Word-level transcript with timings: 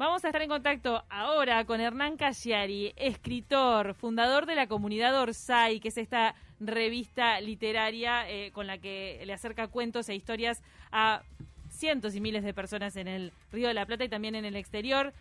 Vamos 0.00 0.24
a 0.24 0.28
estar 0.28 0.40
en 0.40 0.48
contacto 0.48 1.04
ahora 1.10 1.62
con 1.66 1.78
Hernán 1.78 2.16
Cagliari, 2.16 2.94
escritor, 2.96 3.92
fundador 3.92 4.46
de 4.46 4.54
la 4.54 4.66
comunidad 4.66 5.14
Orsay, 5.20 5.78
que 5.78 5.88
es 5.88 5.98
esta 5.98 6.34
revista 6.58 7.38
literaria 7.42 8.26
eh, 8.26 8.50
con 8.52 8.66
la 8.66 8.78
que 8.78 9.20
le 9.26 9.34
acerca 9.34 9.68
cuentos 9.68 10.08
e 10.08 10.14
historias 10.14 10.62
a 10.90 11.20
cientos 11.68 12.14
y 12.14 12.22
miles 12.22 12.44
de 12.44 12.54
personas 12.54 12.96
en 12.96 13.08
el 13.08 13.30
Río 13.52 13.68
de 13.68 13.74
la 13.74 13.84
Plata 13.84 14.04
y 14.04 14.08
también 14.08 14.34
en 14.34 14.46
el 14.46 14.56
exterior. 14.56 15.12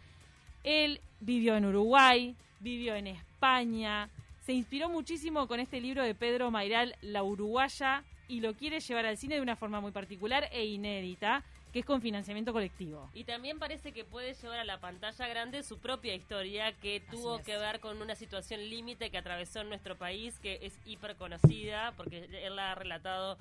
Él 0.64 1.02
vivió 1.20 1.58
en 1.58 1.66
Uruguay, 1.66 2.38
vivió 2.62 2.96
en 2.96 3.08
España, 3.08 4.08
se 4.46 4.54
inspiró 4.54 4.88
muchísimo 4.88 5.50
con 5.50 5.60
este 5.60 5.82
libro 5.82 6.04
de 6.04 6.16
Pedro 6.16 6.52
Mairal, 6.52 6.96
La 7.02 7.22
Uruguaya, 7.22 8.06
y 8.30 8.40
lo 8.40 8.54
quiere 8.54 8.80
llevar 8.80 9.06
al 9.08 9.18
cine 9.18 9.36
de 9.36 9.42
una 9.42 9.58
forma 9.58 9.82
muy 9.82 9.92
particular 9.92 10.48
e 10.54 10.64
inédita 10.64 11.44
que 11.72 11.80
es 11.80 11.86
con 11.86 12.02
financiamiento 12.02 12.54
colectivo. 12.54 13.10
Y 13.14 13.24
también 13.24 13.60
parece 13.60 13.92
que 13.92 14.04
puede 14.04 14.34
llevar 14.34 14.60
a 14.60 14.64
la 14.64 14.80
pantalla 14.80 15.28
grande 15.28 15.64
su 15.64 15.78
propia 15.78 16.16
historia 16.16 16.74
que 16.74 17.02
tuvo 17.12 17.40
que 17.40 17.58
ver 17.58 17.80
con 17.80 18.02
una 18.02 18.16
situación 18.16 18.62
límite 18.70 19.12
que 19.12 19.18
atravesó 19.18 19.62
en 19.62 19.70
nuestro 19.70 19.98
país, 19.98 20.40
que 20.40 20.60
es 20.62 20.80
hiper 20.86 21.16
conocida, 21.16 21.94
porque 21.96 22.30
él 22.44 22.56
la 22.56 22.72
ha 22.72 22.76
relatado 22.76 23.38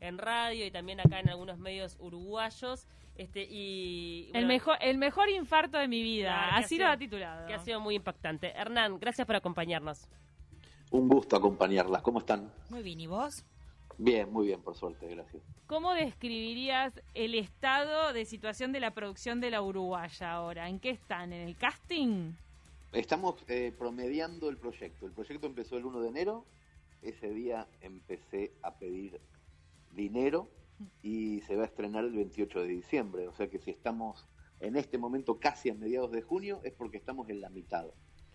en 0.00 0.18
radio 0.18 0.66
y 0.66 0.70
también 0.70 1.00
acá 1.00 1.20
en 1.20 1.28
algunos 1.28 1.58
medios 1.58 1.96
uruguayos. 2.00 2.86
Este, 3.16 3.42
y, 3.50 4.30
el, 4.32 4.46
mejor, 4.46 4.76
el 4.80 4.96
mejor 4.96 5.28
infarto 5.28 5.76
de 5.76 5.88
mi 5.88 6.02
vida, 6.02 6.50
así 6.56 6.78
lo 6.78 6.86
ha 6.86 6.96
titulado. 6.96 7.46
Que 7.46 7.54
ha 7.54 7.58
sido 7.58 7.80
muy 7.80 7.96
impactante. 7.96 8.52
Hernán, 8.56 8.98
gracias 9.00 9.26
por 9.26 9.34
acompañarnos. 9.36 10.06
Un 10.90 11.08
gusto 11.08 11.36
acompañarlas. 11.36 12.00
¿Cómo 12.02 12.20
están? 12.20 12.50
Muy 12.70 12.82
bien, 12.82 13.00
¿y 13.00 13.06
vos? 13.06 13.44
Bien, 13.98 14.32
muy 14.32 14.46
bien, 14.46 14.62
por 14.62 14.76
suerte, 14.76 15.08
gracias. 15.08 15.42
¿Cómo 15.66 15.92
describirías 15.92 17.02
el 17.14 17.34
estado 17.34 18.12
de 18.12 18.24
situación 18.24 18.70
de 18.70 18.78
la 18.78 18.92
producción 18.92 19.40
de 19.40 19.50
la 19.50 19.60
Uruguaya 19.60 20.32
ahora? 20.32 20.68
¿En 20.68 20.78
qué 20.78 20.90
están? 20.90 21.32
¿En 21.32 21.48
el 21.48 21.56
casting? 21.56 22.32
Estamos 22.92 23.44
eh, 23.48 23.72
promediando 23.76 24.48
el 24.48 24.56
proyecto. 24.56 25.04
El 25.04 25.12
proyecto 25.12 25.48
empezó 25.48 25.76
el 25.76 25.84
1 25.84 26.00
de 26.00 26.08
enero. 26.08 26.46
Ese 27.02 27.30
día 27.30 27.66
empecé 27.80 28.52
a 28.62 28.78
pedir 28.78 29.20
dinero 29.92 30.48
y 31.02 31.40
se 31.40 31.56
va 31.56 31.64
a 31.64 31.66
estrenar 31.66 32.04
el 32.04 32.12
28 32.12 32.60
de 32.60 32.68
diciembre. 32.68 33.26
O 33.26 33.34
sea 33.34 33.50
que 33.50 33.58
si 33.58 33.72
estamos 33.72 34.26
en 34.60 34.76
este 34.76 34.96
momento 34.96 35.40
casi 35.40 35.70
a 35.70 35.74
mediados 35.74 36.12
de 36.12 36.22
junio 36.22 36.60
es 36.62 36.72
porque 36.72 36.98
estamos 36.98 37.28
en 37.30 37.40
la 37.40 37.50
mitad. 37.50 37.86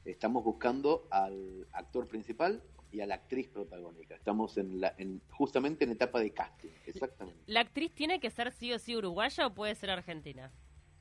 Estamos 0.03 0.44
buscando 0.44 1.08
al 1.09 1.67
actor 1.72 2.08
principal 2.09 2.61
y 2.94 3.02
a 3.02 3.08
la 3.08 3.16
actriz 3.16 3.49
protagónica. 3.49 4.16
Estamos 4.16 4.58
en 4.58 4.80
la, 4.80 4.94
en, 4.97 5.22
justamente 5.31 5.83
en 5.83 5.91
etapa 5.91 6.19
de 6.19 6.31
casting, 6.31 6.69
exactamente. 6.86 7.41
¿La 7.47 7.61
actriz 7.61 7.94
tiene 7.94 8.19
que 8.19 8.30
ser 8.30 8.52
sí 8.52 8.72
o 8.72 8.80
sí 8.80 8.95
uruguaya 8.95 9.47
o 9.47 9.53
puede 9.53 9.73
ser 9.75 9.89
argentina? 9.89 10.52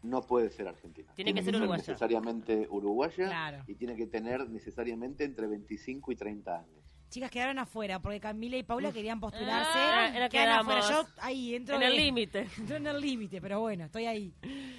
No 0.02 0.22
puede 0.22 0.50
ser 0.50 0.66
argentina. 0.66 1.12
Tiene, 1.14 1.32
que 1.32 1.42
ser 1.42 1.54
uruguaya. 1.54 1.80
necesariamente 1.80 2.66
uruguaya 2.68 3.62
y 3.68 3.74
tiene 3.74 3.94
que 3.94 4.06
tener 4.06 4.48
necesariamente 4.48 5.24
entre 5.24 5.46
25 5.46 6.10
y 6.10 6.16
30 6.16 6.58
años. 6.58 6.82
Chicas 7.10 7.30
quedaron 7.30 7.58
afuera 7.58 8.00
porque 8.00 8.18
Camila 8.18 8.56
y 8.56 8.62
Paula 8.62 8.90
querían 8.90 9.20
postularse. 9.20 9.78
Ah, 9.78 10.28
quedaron 10.30 10.60
afuera. 10.60 10.80
Yo 10.88 11.06
ahí 11.18 11.54
entro 11.54 11.76
en 11.76 11.82
el 11.82 11.94
límite. 11.94 12.48
Entro 12.58 12.76
en 12.76 12.86
el 12.86 12.98
límite, 12.98 13.38
pero 13.40 13.60
bueno, 13.60 13.84
estoy 13.84 14.06
ahí. 14.06 14.32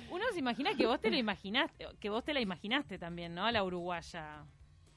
Uno 0.09 0.25
se 0.34 0.39
imagina 0.39 0.75
que 0.75 0.88
vos 0.88 1.00
te 1.00 1.11
lo 1.11 1.16
imaginaste, 1.16 1.86
que 2.00 2.09
vos 2.09 2.23
te 2.23 2.34
la 2.34 2.41
imaginaste 2.41 2.97
también, 2.97 3.36
¿no? 3.36 3.45
A 3.45 3.52
la 3.52 3.64
uruguaya. 3.64 4.45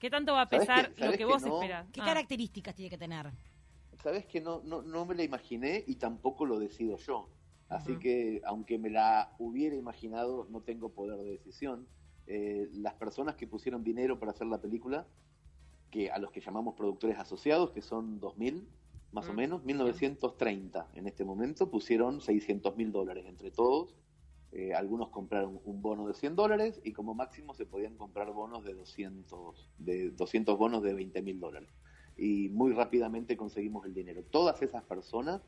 ¿Qué 0.07 0.11
tanto 0.11 0.35
va 0.35 0.43
a 0.43 0.49
pesar 0.49 0.93
lo 0.99 1.11
que, 1.15 1.25
vos 1.25 1.43
esperás? 1.43 1.89
¿Qué 1.91 2.01
ah. 2.01 2.05
características 2.05 2.77
tiene 2.77 2.91
que 2.91 2.97
tener? 2.97 3.29
Sabes 4.05 4.25
que 4.25 4.41
no, 4.41 4.63
no, 4.63 4.81
no 4.81 5.05
me 5.05 5.17
la 5.17 5.25
imaginé 5.25 5.83
y 5.85 5.97
tampoco 5.97 6.47
lo 6.47 6.61
decido 6.61 6.97
yo. 6.99 7.29
Así 7.69 7.99
que, 7.99 8.41
aunque 8.45 8.79
me 8.79 8.89
la 8.89 9.35
hubiera 9.41 9.75
imaginado, 9.75 10.47
no 10.49 10.61
tengo 10.61 10.91
poder 10.91 11.19
de 11.19 11.33
decisión. 11.33 11.89
Eh, 12.29 12.69
las 12.75 12.95
personas 12.95 13.35
que 13.35 13.49
pusieron 13.49 13.83
dinero 13.83 14.21
para 14.21 14.31
hacer 14.31 14.47
la 14.47 14.61
película, 14.61 15.09
que 15.91 16.13
a 16.13 16.19
los 16.19 16.31
que 16.31 16.41
llamamos 16.41 16.77
productores 16.77 17.19
asociados, 17.19 17.73
que 17.73 17.83
son 17.83 18.21
2.000 18.21 18.65
más 19.11 19.29
o 19.29 19.33
menos, 19.33 19.65
1930 19.65 20.87
en 20.95 21.09
este 21.09 21.25
momento, 21.25 21.69
pusieron 21.69 22.21
600 22.21 22.77
mil 22.77 22.93
dólares 22.93 23.27
entre 23.27 23.51
todos 23.51 23.97
eh, 24.59 24.73
algunos 24.73 25.11
compraron 25.11 25.61
un 25.67 25.83
bono 25.83 26.09
de 26.09 26.15
100 26.15 26.35
dólares 26.35 26.81
y 26.83 26.93
como 26.93 27.13
máximo 27.13 27.53
se 27.53 27.67
podían 27.67 27.95
comprar 27.95 28.33
bonos 28.33 28.65
de 28.65 28.73
200, 28.73 29.71
de 29.77 30.11
200 30.13 30.57
bonos 30.57 30.83
de 30.83 30.95
20 30.95 31.21
mil 31.21 31.39
dólares. 31.39 31.69
Y 32.17 32.49
muy 32.49 32.73
rápidamente 32.73 33.37
conseguimos 33.37 33.85
el 33.85 33.93
dinero. 33.93 34.23
Todas 34.23 34.63
esas 34.63 34.83
personas 34.85 35.43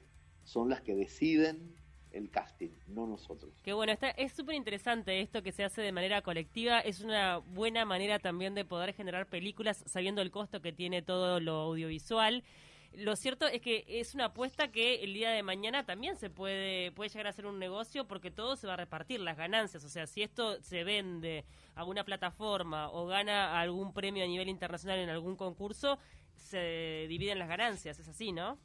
son 0.45 0.69
las 0.69 0.83
que 0.83 0.95
deciden 0.95 1.75
el 2.11 2.29
casting, 2.29 2.69
no 2.87 3.07
nosotros. 3.07 3.55
Qué 3.63 3.73
bueno, 3.73 3.93
está, 3.93 4.11
es 4.11 4.33
súper 4.33 4.57
interesante 4.57 5.23
esto 5.23 5.43
que 5.43 5.53
se 5.53 5.65
hace 5.65 5.81
de 5.81 5.93
manera 5.93 6.21
colectiva, 6.21 6.81
es 6.81 7.01
una 7.01 7.39
buena 7.39 7.87
manera 7.87 8.19
también 8.19 8.55
de 8.55 8.67
poder 8.67 8.93
generar 8.93 9.27
películas 9.27 9.85
sabiendo 9.87 10.21
el 10.21 10.31
costo 10.31 10.61
que 10.61 10.75
tiene 10.75 11.01
todo 11.01 11.41
lo 11.41 11.53
audiovisual 11.53 12.45
lo 12.95 13.17
cierto 13.17 13.47
es 13.47 13.61
que 13.61 13.85
es 13.87 14.15
una 14.15 14.27
apuesta 14.27 14.73
que 14.73 15.05
el 15.05 15.15
día 15.15 15.31
de 15.31 15.43
mañana 15.43 15.85
también 15.85 16.17
se 16.17 16.31
puede, 16.31 16.91
puede 16.93 17.11
llegar 17.11 17.27
a 17.27 17.33
ser 17.33 17.47
un 17.47 17.59
negocio 17.59 18.07
porque 18.07 18.31
todo 18.31 18.57
se 18.57 18.67
va 18.67 18.75
a 18.75 18.77
repartir, 18.77 19.21
las 19.21 19.37
ganancias. 19.37 19.85
O 19.85 19.89
sea, 19.89 20.07
si 20.07 20.23
esto 20.23 20.61
se 20.63 20.85
vende 20.85 21.45
a 21.75 21.85
una 21.85 22.05
plataforma 22.05 22.91
o 22.91 23.07
gana 23.07 23.61
algún 23.61 23.93
premio 23.93 24.25
a 24.25 24.27
nivel 24.27 24.49
internacional 24.49 24.99
en 24.99 25.11
algún 25.11 25.37
concurso, 25.37 25.99
se 26.35 27.07
dividen 27.09 27.39
las 27.39 27.49
ganancias. 27.49 27.99
Es 27.99 28.09
así, 28.09 28.33
¿no? 28.33 28.59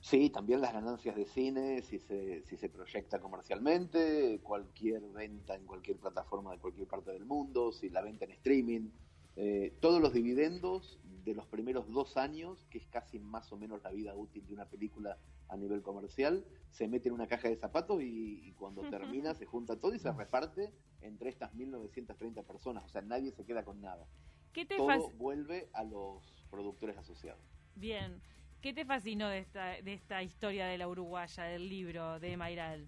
Sí, 0.00 0.28
también 0.28 0.60
las 0.60 0.74
ganancias 0.74 1.16
de 1.16 1.24
cine, 1.24 1.80
si 1.80 1.98
se, 1.98 2.42
si 2.42 2.56
se 2.56 2.68
proyecta 2.68 3.20
comercialmente, 3.20 4.38
cualquier 4.42 5.00
venta 5.08 5.54
en 5.56 5.64
cualquier 5.64 5.96
plataforma 5.96 6.52
de 6.52 6.58
cualquier 6.58 6.86
parte 6.86 7.10
del 7.10 7.24
mundo, 7.24 7.72
si 7.72 7.88
la 7.88 8.02
venta 8.02 8.26
en 8.26 8.32
streaming. 8.32 8.90
Eh, 9.36 9.74
todos 9.80 10.00
los 10.00 10.12
dividendos 10.12 11.00
de 11.24 11.34
los 11.34 11.46
primeros 11.46 11.90
dos 11.90 12.16
años, 12.16 12.66
que 12.70 12.78
es 12.78 12.86
casi 12.88 13.18
más 13.18 13.50
o 13.52 13.56
menos 13.56 13.82
la 13.82 13.90
vida 13.90 14.14
útil 14.14 14.46
de 14.46 14.54
una 14.54 14.66
película 14.66 15.18
a 15.48 15.56
nivel 15.56 15.82
comercial, 15.82 16.44
se 16.70 16.88
mete 16.88 17.08
en 17.08 17.14
una 17.14 17.26
caja 17.26 17.48
de 17.48 17.56
zapatos 17.56 18.02
y, 18.02 18.52
cuando 18.58 18.82
termina 18.88 19.34
se 19.34 19.46
junta 19.46 19.78
todo 19.78 19.94
y 19.94 19.98
se 19.98 20.12
reparte 20.12 20.72
entre 21.00 21.30
estas 21.30 21.54
1930 21.54 22.42
personas. 22.42 22.84
O 22.84 22.88
sea, 22.88 23.02
nadie 23.02 23.32
se 23.32 23.44
queda 23.44 23.64
con 23.64 23.80
nada. 23.80 24.06
¿Qué 24.52 24.64
te 24.64 24.76
todo 24.76 25.10
vuelve 25.18 25.68
a 25.72 25.82
los 25.82 26.34
productores 26.54 26.96
asociados. 26.96 27.40
Bien. 27.74 28.22
¿Qué 28.60 28.72
te 28.72 28.84
fascinó 28.84 29.28
de 29.28 29.38
esta, 29.38 29.82
de 29.82 29.92
esta 29.92 30.22
historia 30.22 30.66
de 30.66 30.78
la 30.78 30.88
uruguaya, 30.88 31.44
del 31.44 31.68
libro 31.68 32.20
de 32.20 32.36
Mayral? 32.36 32.86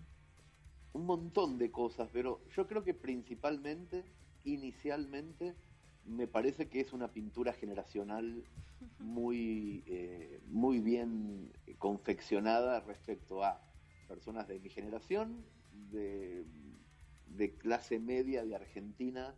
Un 0.92 1.04
montón 1.04 1.58
de 1.58 1.70
cosas, 1.70 2.08
pero 2.12 2.40
yo 2.56 2.66
creo 2.66 2.82
que 2.82 2.94
principalmente, 2.94 4.04
inicialmente, 4.44 5.54
me 6.06 6.26
parece 6.26 6.68
que 6.68 6.80
es 6.80 6.92
una 6.92 7.12
pintura 7.12 7.52
generacional 7.52 8.44
muy, 8.98 9.82
eh, 9.86 10.40
muy 10.48 10.80
bien 10.80 11.52
confeccionada 11.78 12.80
respecto 12.80 13.42
a 13.42 13.60
personas 14.08 14.46
de 14.48 14.60
mi 14.60 14.68
generación, 14.68 15.44
de, 15.90 16.46
clase 17.58 17.98
media 17.98 18.44
de 18.44 18.54
Argentina, 18.54 19.34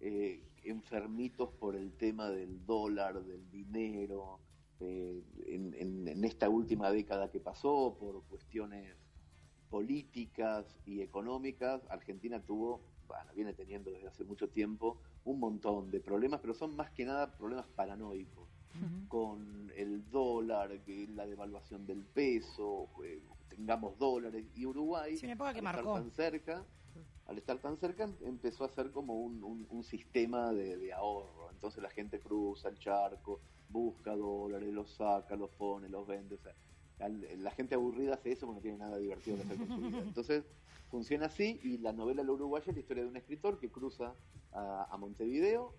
eh, 0.00 0.42
enfermitos 0.62 1.50
por 1.58 1.76
el 1.76 1.92
tema 1.92 2.30
del 2.30 2.64
dólar, 2.64 3.24
del 3.24 3.50
dinero, 3.50 4.40
eh, 4.80 5.22
en, 5.46 6.24
esta 6.24 6.48
última 6.48 6.90
década 6.90 7.30
que 7.30 7.40
pasó, 7.40 7.96
por 7.98 8.22
cuestiones 8.24 8.96
políticas 9.68 10.78
y 10.86 11.00
económicas, 11.00 11.82
Argentina 11.90 12.40
tuvo, 12.40 12.80
bueno, 13.10 13.32
viene 13.34 13.52
teniendo 13.54 13.90
desde 13.90 14.06
hace 14.06 14.24
mucho 14.24 14.48
tiempo, 14.48 14.98
un 15.24 15.40
montón 15.40 15.90
de 15.90 15.98
problemas, 15.98 16.40
pero 16.40 16.54
son 16.54 16.76
más 16.76 16.90
que 16.92 17.04
nada 17.04 17.36
problemas 17.36 17.66
paranoicos, 17.74 18.48
con 19.08 19.72
el 19.76 20.08
dólar, 20.10 20.80
que 20.82 21.08
la 21.08 21.26
devaluación 21.26 21.86
del 21.86 22.04
peso, 22.04 22.88
eh, 23.04 23.20
tengamos 23.48 23.98
dólares, 23.98 24.46
y 24.54 24.64
Uruguay, 24.64 25.18
al 25.22 25.56
estar 25.56 25.82
tan 25.82 26.10
cerca, 26.12 26.64
al 27.26 27.38
estar 27.38 27.58
tan 27.58 27.76
cerca 27.78 28.08
empezó 28.22 28.64
a 28.64 28.68
ser 28.68 28.92
como 28.92 29.14
un, 29.14 29.66
un, 29.68 29.82
sistema 29.82 30.52
de, 30.52 30.92
ahorro, 30.92 31.50
entonces 31.50 31.82
la 31.82 31.90
gente 31.90 32.20
cruza 32.20 32.68
el 32.68 32.78
charco, 32.78 33.40
busca 33.68 34.14
dólares, 34.14 34.72
los 34.72 34.92
saca, 34.92 35.34
los 35.34 35.50
pone, 35.50 35.88
los 35.88 36.06
vende, 36.06 36.38
la 37.38 37.50
gente 37.50 37.74
aburrida 37.74 38.14
hace 38.14 38.32
eso 38.32 38.46
porque 38.46 38.58
no 38.58 38.62
tiene 38.62 38.78
nada 38.78 38.98
divertido 38.98 39.36
que 39.36 39.42
hacer 39.42 39.56
con 39.56 39.68
su 39.68 39.76
vida. 39.78 39.98
Entonces, 40.06 40.44
funciona 40.90 41.26
así 41.26 41.60
y 41.62 41.78
la 41.78 41.92
novela 41.92 42.22
La 42.22 42.32
Uruguaya 42.32 42.66
es 42.68 42.74
la 42.74 42.80
historia 42.80 43.04
de 43.04 43.08
un 43.08 43.16
escritor 43.16 43.58
que 43.58 43.70
cruza 43.70 44.14
a, 44.52 44.96
Montevideo 44.98 45.72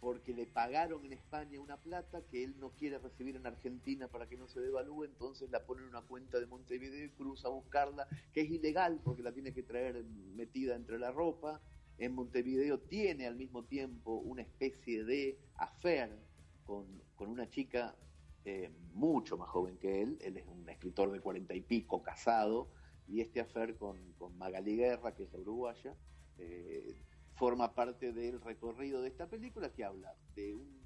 porque 0.00 0.32
le 0.32 0.46
pagaron 0.46 1.04
en 1.04 1.12
España 1.12 1.60
una 1.60 1.76
plata 1.76 2.22
que 2.30 2.42
él 2.42 2.54
no 2.58 2.70
quiere 2.70 2.98
recibir 2.98 3.36
en 3.36 3.46
Argentina 3.46 4.08
para 4.08 4.26
que 4.26 4.38
no 4.38 4.48
se 4.48 4.60
devalúe, 4.60 5.04
entonces 5.04 5.50
la 5.50 5.66
pone 5.66 5.82
en 5.82 5.88
una 5.88 6.00
cuenta 6.00 6.40
de 6.40 6.46
Montevideo 6.46 7.04
y 7.04 7.10
cruza 7.10 7.48
a 7.48 7.50
buscarla, 7.50 8.08
que 8.32 8.40
es 8.40 8.50
ilegal 8.50 8.98
porque 9.04 9.22
la 9.22 9.32
tiene 9.32 9.52
que 9.52 9.62
traer 9.62 10.02
metida 10.34 10.74
entre 10.74 10.98
la 10.98 11.12
ropa. 11.12 11.60
En 11.98 12.14
Montevideo 12.14 12.78
tiene 12.78 13.26
al 13.26 13.36
mismo 13.36 13.64
tiempo 13.64 14.14
una 14.14 14.40
especie 14.40 15.04
de 15.04 15.38
affair 15.56 16.08
con, 16.64 16.86
con 17.14 17.28
una 17.28 17.50
chica 17.50 17.94
eh, 18.46 18.70
mucho 18.94 19.36
más 19.36 19.50
joven 19.50 19.76
que 19.76 20.00
él, 20.00 20.16
él 20.22 20.38
es 20.38 20.46
un 20.46 20.66
escritor 20.66 21.12
de 21.12 21.20
cuarenta 21.20 21.54
y 21.54 21.60
pico, 21.60 22.02
casado, 22.02 22.68
y 23.10 23.20
este 23.20 23.40
afer 23.40 23.76
con, 23.76 23.96
con 24.18 24.38
Magali 24.38 24.76
Guerra, 24.76 25.14
que 25.14 25.24
es 25.24 25.32
la 25.32 25.40
uruguaya, 25.40 25.94
eh, 26.38 26.94
forma 27.34 27.74
parte 27.74 28.12
del 28.12 28.40
recorrido 28.40 29.02
de 29.02 29.08
esta 29.08 29.26
película 29.26 29.72
que 29.72 29.84
habla 29.84 30.14
de 30.34 30.54
un 30.54 30.80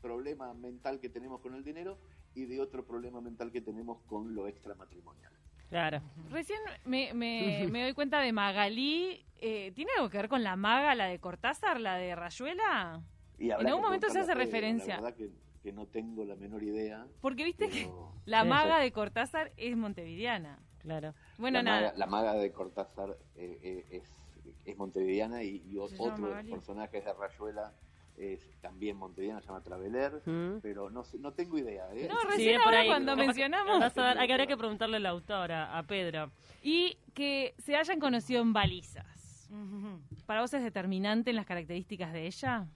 problema 0.00 0.52
mental 0.52 1.00
que 1.00 1.08
tenemos 1.08 1.40
con 1.40 1.54
el 1.54 1.64
dinero 1.64 1.98
y 2.34 2.44
de 2.44 2.60
otro 2.60 2.84
problema 2.84 3.20
mental 3.20 3.50
que 3.52 3.60
tenemos 3.60 4.00
con 4.02 4.34
lo 4.34 4.48
extramatrimonial. 4.48 5.32
Claro. 5.70 6.02
Recién 6.30 6.58
me, 6.84 7.14
me, 7.14 7.82
doy 7.82 7.94
cuenta 7.94 8.20
de 8.20 8.32
Magalí. 8.32 9.24
Eh, 9.40 9.72
¿Tiene 9.74 9.90
algo 9.96 10.10
que 10.10 10.18
ver 10.18 10.28
con 10.28 10.42
la 10.42 10.54
maga, 10.54 10.94
la 10.94 11.06
de 11.06 11.18
Cortázar, 11.18 11.80
la 11.80 11.96
de 11.96 12.14
Rayuela? 12.14 13.02
en 13.38 13.66
algún 13.66 13.82
momento 13.82 14.10
se 14.10 14.20
hace 14.20 14.34
referencia. 14.34 14.96
La 14.96 15.02
verdad 15.02 15.16
que, 15.62 15.72
no 15.72 15.86
tengo 15.86 16.24
la 16.24 16.36
menor 16.36 16.62
idea. 16.62 17.06
Porque 17.20 17.44
viste 17.44 17.68
que 17.68 17.88
la 18.26 18.44
maga 18.44 18.78
de 18.78 18.92
Cortázar 18.92 19.52
es 19.56 19.76
montevideana. 19.76 20.58
Claro. 20.82 21.14
Bueno, 21.38 21.58
la 21.58 21.62
nada. 21.62 21.80
Maga, 21.80 21.98
la 21.98 22.06
maga 22.06 22.34
de 22.34 22.52
Cortázar 22.52 23.16
eh, 23.36 23.58
eh, 23.62 23.86
es, 23.90 24.02
es 24.64 24.76
montevideana 24.76 25.42
y, 25.42 25.62
y 25.68 25.78
otros 25.78 26.18
personajes 26.50 27.04
de 27.04 27.12
Rayuela 27.12 27.72
es 28.16 28.40
también 28.60 28.96
montevideana, 28.96 29.40
se 29.40 29.48
llama 29.48 29.62
Traveler, 29.62 30.22
mm. 30.24 30.60
pero 30.60 30.90
no 30.90 31.02
no 31.18 31.32
tengo 31.32 31.58
idea. 31.58 31.86
¿eh? 31.94 32.08
No, 32.08 32.20
recién 32.28 32.60
ahí. 32.60 32.86
cuando 32.86 33.16
mencionamos... 33.16 33.82
hay 33.96 34.26
que, 34.26 34.32
habría 34.32 34.46
que 34.46 34.56
preguntarle 34.58 34.98
a 34.98 35.00
la 35.00 35.08
autora, 35.10 35.76
a 35.76 35.82
Pedro. 35.84 36.30
Y 36.62 36.98
que 37.14 37.54
se 37.58 37.76
hayan 37.76 37.98
conocido 38.00 38.42
en 38.42 38.52
balizas. 38.52 39.48
¿Para 40.26 40.40
vos 40.40 40.54
es 40.54 40.62
determinante 40.62 41.30
en 41.30 41.36
las 41.36 41.46
características 41.46 42.12
de 42.12 42.26
ella? 42.26 42.66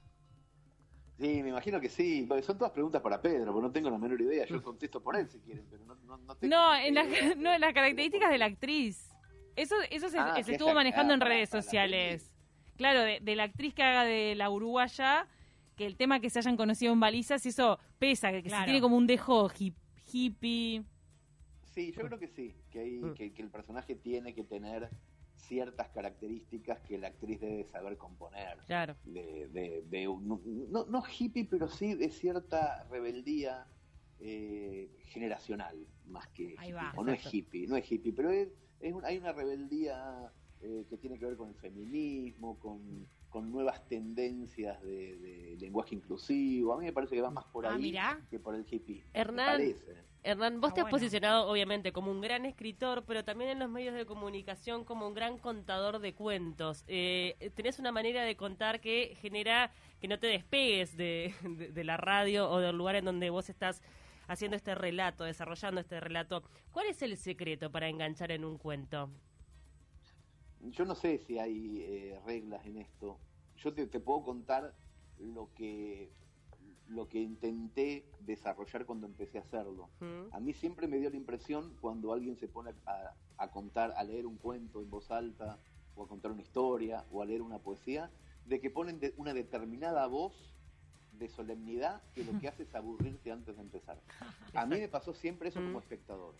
Sí, 1.18 1.42
me 1.42 1.48
imagino 1.48 1.80
que 1.80 1.88
sí. 1.88 2.28
Son 2.42 2.58
todas 2.58 2.72
preguntas 2.72 3.00
para 3.00 3.20
Pedro, 3.20 3.52
porque 3.52 3.66
no 3.66 3.72
tengo 3.72 3.90
la 3.90 3.98
menor 3.98 4.20
idea. 4.20 4.44
Yo 4.46 4.62
contesto 4.62 5.02
por 5.02 5.16
él 5.16 5.28
si 5.28 5.38
quieren, 5.40 5.64
pero 5.70 5.84
no, 5.86 5.94
no, 5.94 6.18
no 6.18 6.36
tengo 6.36 6.54
No, 6.54 6.74
en, 6.74 6.94
no, 7.42 7.54
en 7.54 7.60
las 7.60 7.72
características 7.72 8.30
de 8.30 8.38
la 8.38 8.46
actriz. 8.46 9.10
Eso, 9.56 9.74
eso 9.90 10.10
se, 10.10 10.18
ah, 10.18 10.34
estuvo 10.36 10.74
manejando 10.74 11.14
en 11.14 11.20
redes 11.20 11.48
sociales. 11.48 12.30
Claro, 12.76 13.00
de, 13.00 13.36
la 13.36 13.44
actriz 13.44 13.72
que 13.72 13.82
haga 13.82 14.04
de 14.04 14.34
la 14.34 14.50
uruguaya, 14.50 15.26
que 15.76 15.86
el 15.86 15.96
tema 15.96 16.20
que 16.20 16.28
se 16.28 16.40
hayan 16.40 16.58
conocido 16.58 16.92
en 16.92 17.00
balizas, 17.00 17.46
eso 17.46 17.78
pesa, 17.98 18.30
que, 18.30 18.42
tiene 18.42 18.82
como 18.82 18.98
un 18.98 19.06
dejo 19.06 19.50
hippie. 19.50 20.84
Sí, 21.64 21.92
yo 21.92 22.02
creo 22.02 22.18
que 22.18 22.28
sí, 22.28 22.54
que, 22.70 23.00
mm. 23.00 23.14
que, 23.14 23.32
el 23.38 23.50
personaje 23.50 23.94
tiene 23.94 24.34
que 24.34 24.44
tener 24.44 24.90
ciertas 25.36 25.88
características 25.88 26.80
que 26.80 26.98
la 26.98 27.08
actriz 27.08 27.40
debe 27.40 27.64
saber 27.64 27.96
componer. 27.96 28.58
Claro. 28.66 28.96
De, 29.04 29.48
de, 29.88 30.06
no, 30.06 30.86
no, 30.86 31.02
hippie, 31.06 31.44
pero 31.44 31.68
sí 31.68 31.94
de 31.94 32.10
cierta 32.10 32.84
rebeldía 32.90 33.66
eh, 34.20 34.90
generacional, 35.08 35.86
más 36.06 36.26
que 36.28 36.56
o 36.96 37.04
no 37.04 37.12
es 37.12 37.32
hippie, 37.32 37.66
no 37.66 37.76
es 37.76 37.90
hippie, 37.90 38.12
pero 38.12 38.30
es, 38.30 38.48
hay 39.04 39.18
una 39.18 39.32
rebeldía 39.32 40.32
eh, 40.62 40.84
que 40.88 40.96
tiene 40.96 41.18
que 41.18 41.26
ver 41.26 41.36
con 41.36 41.48
el 41.50 41.54
feminismo, 41.54 42.58
con, 42.58 43.06
nuevas 43.44 43.86
tendencias 43.88 44.82
de, 44.82 45.56
lenguaje 45.60 45.94
inclusivo. 45.94 46.74
A 46.74 46.78
mí 46.78 46.84
me 46.84 46.92
parece 46.92 47.14
que 47.14 47.22
va 47.22 47.30
más 47.30 47.44
por 47.46 47.66
ah, 47.66 47.74
ahí 47.74 47.94
que 48.30 48.38
por 48.38 48.54
el 48.54 48.66
hippie. 48.68 49.04
Hernán, 49.12 49.74
Hernán 50.22 50.60
vos 50.60 50.74
te 50.74 50.80
has 50.80 50.90
posicionado 50.90 51.48
obviamente 51.48 51.92
como 51.92 52.10
un 52.10 52.20
gran 52.20 52.44
escritor, 52.46 53.04
pero 53.06 53.24
también 53.24 53.50
en 53.50 53.58
los 53.58 53.70
medios 53.70 53.94
de 53.94 54.06
comunicación 54.06 54.84
como 54.84 55.06
un 55.06 55.14
gran 55.14 55.38
contador 55.38 55.98
de 56.00 56.14
cuentos. 56.14 56.84
Eh, 56.88 57.52
tenés 57.54 57.78
una 57.78 57.92
manera 57.92 58.22
de 58.22 58.36
contar 58.36 58.80
que 58.80 59.16
genera 59.20 59.70
que 60.00 60.08
no 60.08 60.18
te 60.18 60.26
despegues 60.26 60.96
de, 60.96 61.34
de 61.72 61.84
la 61.84 61.96
radio 61.96 62.50
o 62.50 62.58
del 62.58 62.76
lugar 62.76 62.96
en 62.96 63.04
donde 63.04 63.30
vos 63.30 63.48
estás 63.48 63.82
haciendo 64.28 64.56
este 64.56 64.74
relato, 64.74 65.24
desarrollando 65.24 65.80
este 65.80 66.00
relato. 66.00 66.42
¿Cuál 66.72 66.86
es 66.88 67.00
el 67.02 67.16
secreto 67.16 67.70
para 67.70 67.88
enganchar 67.88 68.32
en 68.32 68.44
un 68.44 68.58
cuento? 68.58 69.10
yo 70.70 70.84
no 70.84 70.94
sé 70.94 71.18
si 71.18 71.38
hay 71.38 71.82
eh, 71.82 72.20
reglas 72.26 72.64
en 72.66 72.78
esto. 72.78 73.18
Yo 73.58 73.72
te, 73.72 73.86
puedo 74.00 74.22
contar 74.22 74.74
lo 75.18 75.52
que 75.54 76.10
lo 76.88 77.08
que 77.08 77.20
intenté 77.20 78.04
desarrollar 78.20 78.86
cuando 78.86 79.06
empecé 79.06 79.38
a 79.38 79.40
hacerlo. 79.40 79.88
A 80.30 80.38
mí 80.38 80.52
siempre 80.52 80.86
me 80.86 80.98
dio 80.98 81.10
la 81.10 81.16
impresión 81.16 81.74
cuando 81.80 82.12
alguien 82.12 82.36
se 82.36 82.46
pone 82.46 82.72
a, 83.38 83.48
contar, 83.50 83.92
a 83.96 84.04
leer 84.04 84.24
un 84.24 84.36
cuento 84.36 84.80
en 84.80 84.88
voz 84.88 85.10
alta, 85.10 85.58
o 85.96 86.04
a 86.04 86.08
contar 86.08 86.30
una 86.30 86.42
historia, 86.42 87.04
o 87.10 87.22
a 87.22 87.26
leer 87.26 87.42
una 87.42 87.58
poesía, 87.58 88.10
de 88.44 88.60
que 88.60 88.70
ponen 88.70 89.00
una 89.16 89.34
determinada 89.34 90.06
voz 90.06 90.54
de 91.18 91.28
solemnidad 91.28 92.02
que 92.14 92.24
lo 92.24 92.38
que 92.38 92.46
hace 92.48 92.62
es 92.62 92.74
aburrirte 92.74 93.32
antes 93.32 93.56
de 93.56 93.62
empezar. 93.62 94.00
A 94.54 94.64
mí 94.66 94.78
me 94.78 94.88
pasó 94.88 95.12
siempre 95.12 95.48
eso 95.48 95.60
como 95.60 95.80
espectador. 95.80 96.34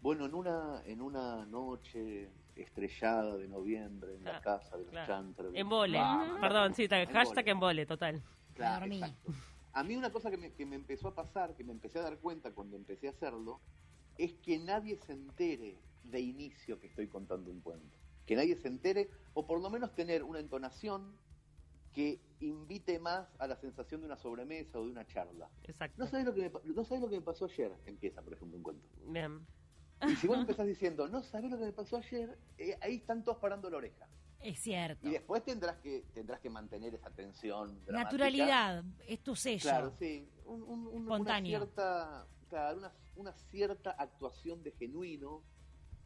Bueno, 0.00 0.26
en 0.26 0.34
una, 0.34 0.82
en 0.84 1.00
una 1.00 1.44
noche 1.46 2.30
estrellada 2.62 3.36
de 3.36 3.48
noviembre 3.48 4.14
en 4.14 4.24
la 4.24 4.40
casa 4.40 4.76
de 4.76 4.84
los 4.84 4.92
claro. 4.92 5.32
En 5.54 5.68
vole, 5.68 6.00
perdón, 6.40 6.74
sí, 6.74 6.88
hashtag 6.88 7.48
en 7.48 7.60
vole, 7.60 7.86
total. 7.86 8.22
Claro, 8.54 8.86
A 9.72 9.84
mí 9.84 9.96
una 9.96 10.10
cosa 10.10 10.30
que 10.30 10.36
me, 10.36 10.52
que 10.52 10.66
me 10.66 10.76
empezó 10.76 11.08
a 11.08 11.14
pasar, 11.14 11.54
que 11.54 11.64
me 11.64 11.72
empecé 11.72 11.98
a 12.00 12.02
dar 12.02 12.18
cuenta 12.18 12.52
cuando 12.52 12.76
empecé 12.76 13.06
a 13.06 13.10
hacerlo, 13.10 13.60
es 14.16 14.34
que 14.34 14.58
nadie 14.58 14.96
se 14.96 15.12
entere 15.12 15.78
de 16.02 16.20
inicio 16.20 16.80
que 16.80 16.88
estoy 16.88 17.06
contando 17.06 17.50
un 17.50 17.60
cuento. 17.60 17.96
Que 18.26 18.34
nadie 18.34 18.56
se 18.56 18.68
entere, 18.68 19.08
o 19.34 19.46
por 19.46 19.60
lo 19.60 19.70
menos 19.70 19.94
tener 19.94 20.24
una 20.24 20.40
entonación 20.40 21.16
que 21.92 22.20
invite 22.40 22.98
más 22.98 23.28
a 23.38 23.46
la 23.46 23.56
sensación 23.56 24.00
de 24.00 24.06
una 24.06 24.16
sobremesa 24.16 24.78
o 24.78 24.84
de 24.84 24.90
una 24.90 25.06
charla. 25.06 25.48
Exacto. 25.64 25.96
No 25.98 26.06
sabes 26.06 26.26
lo 26.26 26.34
que 26.34 26.42
me, 26.42 26.74
no 26.74 26.84
sabes 26.84 27.02
lo 27.02 27.08
que 27.08 27.16
me 27.16 27.22
pasó 27.22 27.46
ayer, 27.46 27.72
empieza, 27.86 28.22
por 28.22 28.34
ejemplo, 28.34 28.56
un 28.56 28.62
cuento. 28.62 28.86
Bien. 29.06 29.46
Y 30.06 30.16
si 30.16 30.26
vos 30.26 30.38
empezás 30.38 30.66
diciendo, 30.66 31.08
no 31.08 31.22
sabés 31.22 31.50
lo 31.50 31.58
que 31.58 31.64
me 31.64 31.72
pasó 31.72 31.96
ayer, 31.96 32.38
eh, 32.58 32.76
ahí 32.80 32.96
están 32.96 33.24
todos 33.24 33.38
parando 33.38 33.68
la 33.70 33.78
oreja. 33.78 34.08
Es 34.40 34.60
cierto. 34.60 35.06
Y 35.06 35.10
después 35.10 35.42
tendrás 35.42 35.78
que 35.78 36.04
tendrás 36.14 36.40
que 36.40 36.48
mantener 36.48 36.94
esa 36.94 37.10
tensión. 37.10 37.80
Naturalidad, 37.88 38.84
es 39.06 39.20
tu 39.20 39.34
sello. 39.34 39.62
Claro, 39.62 39.92
sí. 39.98 40.28
una, 40.46 41.40
cierta, 41.42 42.26
una, 42.50 42.92
una, 43.16 43.32
cierta 43.32 43.90
actuación 43.90 44.62
de 44.62 44.70
genuino, 44.72 45.42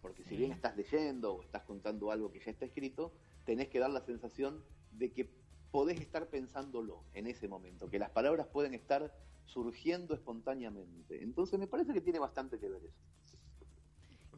porque 0.01 0.25
si 0.25 0.37
bien 0.37 0.53
estás 0.53 0.77
leyendo 0.77 1.35
o 1.35 1.43
estás 1.43 1.63
contando 1.65 2.11
algo 2.11 2.33
que 2.33 2.41
ya 2.41 2.51
está 2.51 2.65
escrito, 2.65 3.13
tenés 3.45 3.69
que 3.69 3.79
dar 3.79 3.91
la 3.91 4.01
sensación 4.01 4.65
de 4.93 5.13
que 5.13 5.29
podés 5.71 6.01
estar 6.01 6.29
pensándolo 6.29 7.05
en 7.15 7.27
ese 7.27 7.49
momento, 7.49 7.89
que 7.91 7.99
las 7.99 8.11
palabras 8.11 8.47
pueden 8.47 8.75
estar 8.75 9.13
surgiendo 9.47 10.15
espontáneamente. 10.15 11.23
Entonces 11.23 11.59
me 11.59 11.67
parece 11.67 11.93
que 11.93 12.01
tiene 12.01 12.19
bastante 12.19 12.59
que 12.59 12.69
ver 12.69 12.83
eso. 12.85 13.03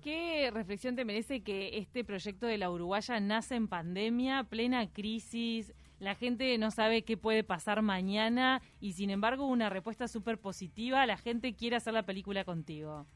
¿Qué 0.05 0.51
reflexión 0.53 0.97
te 0.97 1.07
merece 1.07 1.43
que 1.43 1.79
este 1.79 2.05
proyecto 2.05 2.45
de 2.45 2.59
la 2.59 2.71
Uruguaya 2.71 3.19
nace 3.21 3.55
en 3.55 3.69
pandemia, 3.69 4.45
plena 4.45 4.93
crisis? 4.93 5.73
La 5.99 6.15
gente 6.15 6.59
no 6.59 6.71
sabe 6.71 7.05
qué 7.05 7.17
puede 7.17 7.43
pasar 7.43 7.81
mañana 7.81 8.61
y 8.81 8.93
sin 8.93 9.09
embargo 9.09 9.47
una 9.47 9.71
respuesta 9.71 10.07
súper 10.07 10.39
positiva. 10.39 11.07
La 11.07 11.17
gente 11.17 11.55
quiere 11.55 11.77
hacer 11.77 11.95
la 11.95 12.05
película 12.05 12.45
contigo. 12.45 13.07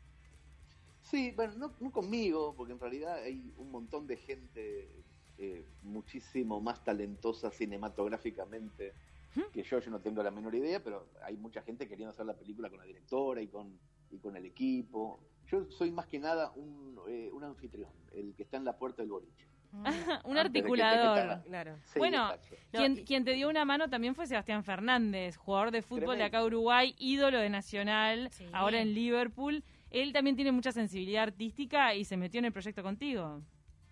Sí, 1.02 1.32
bueno, 1.36 1.52
no, 1.78 1.92
conmigo, 1.92 2.54
porque 2.56 2.72
en 2.72 2.80
realidad 2.80 3.22
hay 3.22 3.52
un 3.58 3.70
montón 3.70 4.06
de 4.06 4.16
gente 4.16 4.88
eh, 5.36 5.66
muchísimo 5.82 6.58
más 6.62 6.82
talentosa 6.82 7.50
cinematográficamente 7.50 8.94
¿Mm? 9.34 9.52
que 9.52 9.62
yo. 9.62 9.78
Yo 9.78 9.90
no 9.90 10.00
tengo 10.00 10.22
la 10.22 10.30
menor 10.30 10.54
idea, 10.54 10.82
pero 10.82 11.06
hay 11.22 11.36
mucha 11.36 11.60
gente 11.60 11.86
queriendo 11.86 12.12
hacer 12.12 12.24
la 12.24 12.34
película 12.34 12.70
con 12.70 12.78
la 12.78 12.86
directora 12.86 13.42
y 13.42 13.48
con, 13.48 13.78
y 14.10 14.16
con 14.16 14.34
el 14.38 14.46
equipo. 14.46 15.20
Yo 15.50 15.64
soy 15.70 15.90
más 15.90 16.06
que 16.06 16.18
nada 16.18 16.52
un, 16.56 16.98
eh, 17.08 17.30
un 17.32 17.44
anfitrión, 17.44 17.90
el 18.12 18.34
que 18.34 18.42
está 18.42 18.56
en 18.56 18.64
la 18.64 18.76
puerta 18.76 19.02
del 19.02 19.10
boliche. 19.10 19.46
un 20.24 20.38
articulador, 20.38 21.42
claro. 21.44 21.76
bueno, 21.96 22.30
quien, 23.04 23.24
te 23.24 23.32
dio 23.32 23.48
una 23.50 23.66
mano 23.66 23.88
también 23.88 24.14
fue 24.14 24.26
Sebastián 24.26 24.64
Fernández, 24.64 25.36
jugador 25.36 25.70
de 25.70 25.82
fútbol 25.82 26.16
de 26.16 26.24
acá 26.24 26.42
Uruguay, 26.42 26.94
ídolo 26.98 27.38
de 27.38 27.50
Nacional, 27.50 28.30
ahora 28.52 28.80
en 28.80 28.94
Liverpool. 28.94 29.62
Él 29.90 30.12
también 30.12 30.36
tiene 30.36 30.52
mucha 30.52 30.72
sensibilidad 30.72 31.24
artística 31.24 31.94
y 31.94 32.04
se 32.04 32.16
metió 32.16 32.38
en 32.38 32.46
el 32.46 32.52
proyecto 32.52 32.82
contigo. 32.82 33.42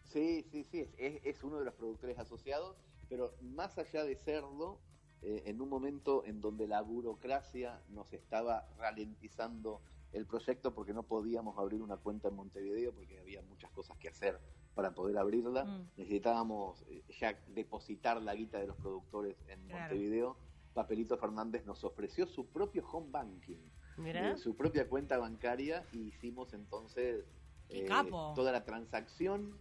Sí, 0.05 0.45
sí, 0.51 0.65
sí, 0.65 0.89
es, 0.97 1.21
es 1.25 1.43
uno 1.43 1.59
de 1.59 1.67
los 1.67 1.75
productores 1.75 2.19
asociados, 2.19 2.77
pero 3.09 3.35
más 3.43 3.77
allá 3.79 4.05
de 4.05 4.17
serlo, 4.17 4.79
eh, 5.23 5.43
en 5.47 5.61
un 5.61 5.69
momento 5.69 6.25
en 6.25 6.41
donde 6.41 6.69
la 6.69 6.83
burocracia 6.83 7.81
nos 7.89 8.13
estaba 8.13 8.67
ralentizando 8.79 9.81
el 10.17 10.27
proyecto 10.27 10.75
porque 10.75 10.95
no 10.95 11.03
podíamos 11.03 11.59
abrir 11.59 11.83
una 11.83 11.97
cuenta 11.99 12.29
en 12.29 12.37
Montevideo 12.37 12.93
porque 12.93 13.19
había 13.19 13.43
muchas 13.43 13.71
cosas 13.71 13.97
que 13.99 14.09
hacer 14.09 14.41
para 14.75 14.93
poder 14.93 15.19
abrirla. 15.19 15.65
Mm. 15.65 15.91
Necesitábamos 15.99 16.83
eh, 16.89 17.03
ya 17.21 17.39
depositar 17.49 18.23
la 18.23 18.35
guita 18.35 18.59
de 18.59 18.67
los 18.67 18.77
productores 18.77 19.37
en 19.49 19.67
Montevideo. 19.69 20.37
Papelito 20.73 21.17
Fernández 21.19 21.65
nos 21.67 21.85
ofreció 21.85 22.27
su 22.27 22.47
propio 22.47 22.87
home 22.91 23.09
banking, 23.11 23.59
eh, 24.05 24.35
su 24.37 24.57
propia 24.57 24.89
cuenta 24.89 25.19
bancaria 25.19 25.85
y 25.93 26.09
hicimos 26.09 26.53
entonces 26.53 27.25
eh, 27.69 27.89
toda 28.35 28.53
la 28.53 28.65
transacción 28.65 29.59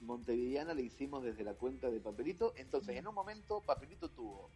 montevideana 0.00 0.74
la 0.74 0.80
hicimos 0.80 1.22
desde 1.22 1.44
la 1.44 1.54
cuenta 1.54 1.90
de 1.90 2.00
Papelito. 2.00 2.52
Entonces, 2.56 2.96
en 2.96 3.06
un 3.08 3.14
momento, 3.14 3.62
Papelito 3.62 4.10
tuvo 4.10 4.50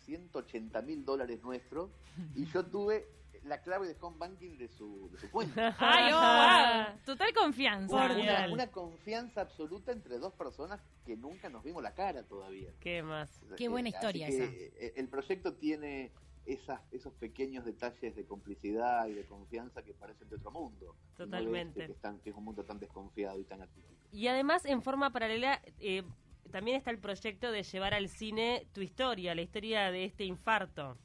180 0.00 0.82
mil 0.82 1.04
dólares 1.04 1.42
nuestros 1.42 1.90
y 2.34 2.46
yo 2.46 2.64
tuve 2.64 3.06
la 3.44 3.60
clave 3.62 3.88
de 3.88 3.96
home 4.00 4.16
banking 4.18 4.56
de 4.56 4.68
su, 4.68 5.08
de 5.10 5.18
su 5.18 5.30
cuenta. 5.30 5.74
¡Ay, 5.78 6.12
oh, 6.14 7.00
Total 7.04 7.32
confianza. 7.32 8.48
Una, 8.50 8.70
confianza 8.70 9.42
absoluta 9.42 9.92
entre 9.92 10.18
dos 10.18 10.32
personas 10.34 10.80
que 11.04 11.16
nunca 11.16 11.48
nos 11.48 11.62
vimos 11.64 11.82
la 11.82 11.94
cara 11.94 12.22
todavía. 12.24 12.70
¿Qué 12.80 13.02
más? 13.02 13.40
Qué 13.56 13.68
buena 13.68 13.88
historia 13.88 14.28
esa. 14.28 14.44
Eh, 14.44 14.94
el 14.96 15.08
proyecto 15.08 15.54
tiene 15.54 16.12
esas, 16.48 16.80
esos 16.92 17.12
pequeños 17.14 17.64
detalles 17.64 18.16
de 18.16 18.24
complicidad 18.24 19.06
y 19.06 19.12
de 19.12 19.26
confianza 19.26 19.82
que 19.82 19.94
parecen 19.94 20.28
de 20.28 20.36
otro 20.36 20.50
mundo. 20.50 20.96
Totalmente. 21.16 21.86
que, 21.86 21.92
están, 21.92 22.20
que, 22.20 22.30
es 22.30 22.36
un 22.36 22.44
mundo 22.44 22.64
tan 22.64 22.78
desconfiado 22.78 23.38
y 23.38 23.44
tan 23.44 23.62
atípico. 23.62 23.94
Y 24.10 24.28
además, 24.28 24.64
en 24.64 24.82
forma 24.82 25.10
paralela, 25.10 25.60
eh, 25.78 26.02
también 26.50 26.78
está 26.78 26.90
el 26.90 26.98
proyecto 26.98 27.52
de 27.52 27.62
llevar 27.62 27.94
al 27.94 28.08
cine 28.08 28.66
tu 28.72 28.80
historia, 28.80 29.34
la 29.34 29.42
historia 29.42 29.90
de 29.90 30.04
este 30.04 30.24
infarto. 30.24 30.96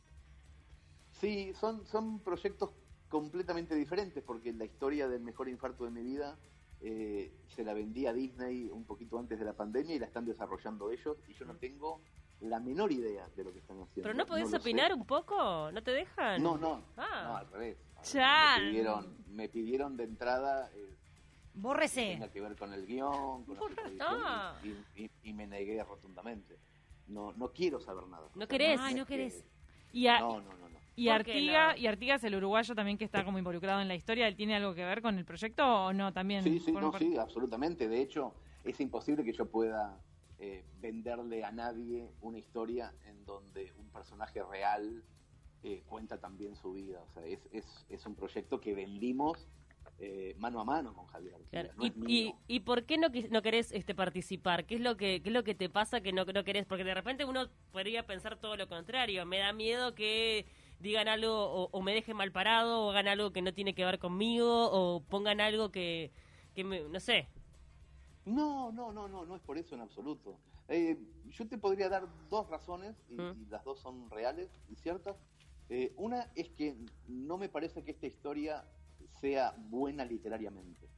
Sí, 1.24 1.54
son, 1.54 1.86
son 1.86 2.20
proyectos 2.20 2.72
completamente 3.08 3.76
diferentes, 3.76 4.22
porque 4.22 4.52
la 4.52 4.66
historia 4.66 5.08
del 5.08 5.22
mejor 5.22 5.48
infarto 5.48 5.86
de 5.86 5.92
mi 5.92 6.04
vida 6.04 6.38
eh, 6.82 7.32
se 7.56 7.64
la 7.64 7.74
vendí 7.74 8.06
a 8.06 8.12
Disney 8.12 8.70
un 8.70 8.84
poquito 8.84 9.18
antes 9.18 9.40
de 9.40 9.46
la 9.46 9.54
pandemia 9.54 9.96
y 9.96 10.00
la 10.00 10.08
están 10.08 10.26
desarrollando 10.26 10.92
ellos, 10.92 11.16
y 11.30 11.34
yo 11.34 11.46
no 11.46 11.56
tengo 11.56 12.02
la 12.42 12.60
menor 12.60 12.92
idea 12.92 13.26
de 13.38 13.44
lo 13.46 13.54
que 13.54 13.60
están 13.60 13.78
haciendo. 13.82 14.04
¿Pero 14.04 14.14
no 14.16 14.26
podés 14.26 14.54
opinar 14.54 14.94
un 14.94 15.06
poco? 15.06 15.72
¿No 15.72 15.82
te 15.82 15.92
dejan? 15.92 16.44
No, 16.44 16.58
no, 16.58 16.84
ah. 16.98 17.24
no 17.26 17.38
al 17.38 17.48
revés. 17.52 17.78
Me 18.14 18.66
pidieron, 18.66 19.18
me 19.30 19.48
pidieron 19.48 19.96
de 19.96 20.04
entrada... 20.04 20.70
Eh, 20.76 20.98
Bórrese. 21.54 22.02
Tenga 22.02 22.32
que 22.32 22.42
ver 22.42 22.58
con 22.58 22.74
el 22.74 22.86
guion, 22.86 23.46
con 23.46 23.74
la 23.98 24.58
y, 24.62 25.10
y, 25.24 25.34
me 25.34 25.48
negué 25.48 25.82
rotundamente. 25.86 26.58
No, 27.08 27.32
no 27.32 27.54
quiero 27.54 27.80
saber 27.80 28.08
nada. 28.08 28.28
¿No 28.36 28.46
querés? 28.46 28.78
Ay, 28.82 28.96
no 28.96 29.06
querés. 29.06 29.46
Y 29.94 30.08
no, 30.08 30.42
no, 30.42 30.58
no. 30.58 30.64
Y 30.96 31.10
Artiga, 31.10 31.78
y 31.78 31.88
Artigas, 31.88 32.24
el 32.24 32.36
uruguayo 32.36 32.76
también 32.76 32.98
que 32.98 33.06
está 33.06 33.24
como 33.24 33.38
involucrado 33.38 33.82
en 33.82 33.88
la 33.88 33.96
historia, 33.96 34.28
¿él 34.28 34.36
tiene 34.36 34.56
algo 34.56 34.76
que 34.76 34.86
ver 34.86 35.02
con 35.02 35.18
el 35.18 35.26
proyecto 35.26 35.66
o 35.66 35.94
no 35.94 36.14
también? 36.14 36.44
Sí, 36.44 36.60
sí, 36.60 36.72
no, 36.72 36.98
sí, 36.98 37.18
absolutamente. 37.18 37.88
De 37.88 38.02
hecho, 38.02 38.34
es 38.64 38.80
imposible 38.80 39.24
que 39.24 39.34
yo 39.34 39.46
pueda 39.48 40.00
eh, 40.40 40.64
venderle 40.82 41.44
a 41.44 41.52
nadie 41.52 42.12
una 42.22 42.38
historia 42.38 42.94
en 43.08 43.26
donde 43.26 43.72
un 43.80 43.90
personaje 43.90 44.44
real 44.44 45.04
eh, 45.64 45.84
cuenta 45.88 46.20
también 46.20 46.56
su 46.56 46.74
vida. 46.74 47.02
O 47.02 47.12
sea, 47.12 47.26
es, 47.26 47.40
es, 47.52 47.86
es 47.90 48.06
un 48.06 48.16
proyecto 48.16 48.60
que 48.60 48.76
vendimos 48.76 49.48
eh, 50.00 50.36
mano 50.38 50.60
a 50.60 50.66
mano 50.66 50.94
con 50.94 51.06
Javier. 51.08 51.38
y, 52.08 52.34
y, 52.48 52.60
por 52.62 52.84
qué 52.84 52.98
no, 52.98 53.08
no 53.30 53.42
querés 53.42 53.72
este, 53.72 53.96
participar? 53.96 54.66
¿Qué 54.66 54.76
es, 54.76 54.82
lo 54.82 54.98
que, 54.98 55.22
¿Qué 55.22 55.30
es 55.30 55.34
lo 55.34 55.44
que 55.44 55.56
te 55.56 55.70
pasa 55.70 56.02
que 56.02 56.12
no, 56.12 56.26
no 56.26 56.44
querés? 56.44 56.66
Porque 56.66 56.84
de 56.84 56.94
repente 56.94 57.26
uno 57.26 57.48
podría 57.72 58.06
pensar 58.06 58.38
todo 58.38 58.58
lo 58.58 58.68
contrario. 58.68 59.26
Me 59.26 59.38
da 59.38 59.54
miedo 59.54 59.96
que 59.96 60.46
digan 60.84 61.08
algo 61.08 61.70
o, 61.72 61.82
me 61.82 61.94
dejen 61.94 62.18
mal 62.18 62.32
parado 62.32 62.86
o 62.86 62.92
hagan 62.92 63.08
algo 63.08 63.32
que 63.32 63.42
no 63.42 63.54
tiene 63.54 63.74
que 63.74 63.86
ver 63.86 64.00
conmigo 64.00 64.70
o 64.70 65.02
pongan 65.02 65.40
algo 65.40 65.72
que, 65.72 66.12
que 66.54 66.64
me, 66.66 66.82
no 66.82 67.00
sé. 67.00 67.28
No, 68.26 68.72
no, 68.72 68.92
no, 68.92 69.08
no, 69.08 69.26
no 69.26 69.36
es 69.36 69.42
por 69.42 69.58
eso 69.58 69.76
en 69.76 69.82
absoluto. 69.82 70.38
Eh, 70.68 70.98
yo 71.30 71.48
te 71.48 71.58
podría 71.58 71.88
dar 71.88 72.08
dos 72.30 72.50
razones 72.50 72.96
y, 73.10 73.16
mm. 73.16 73.50
las 73.50 73.64
dos 73.64 73.80
son 73.80 74.10
reales 74.10 74.50
y 74.70 74.76
ciertas. 74.76 75.16
Eh, 75.70 75.94
una 75.96 76.30
es 76.36 76.50
que 76.50 76.76
no 77.08 77.38
me 77.38 77.48
parece 77.48 77.84
que 77.84 77.92
esta 77.92 78.06
historia 78.06 78.66
sea 79.22 79.56
buena 79.70 80.04
literariamente. 80.04 80.90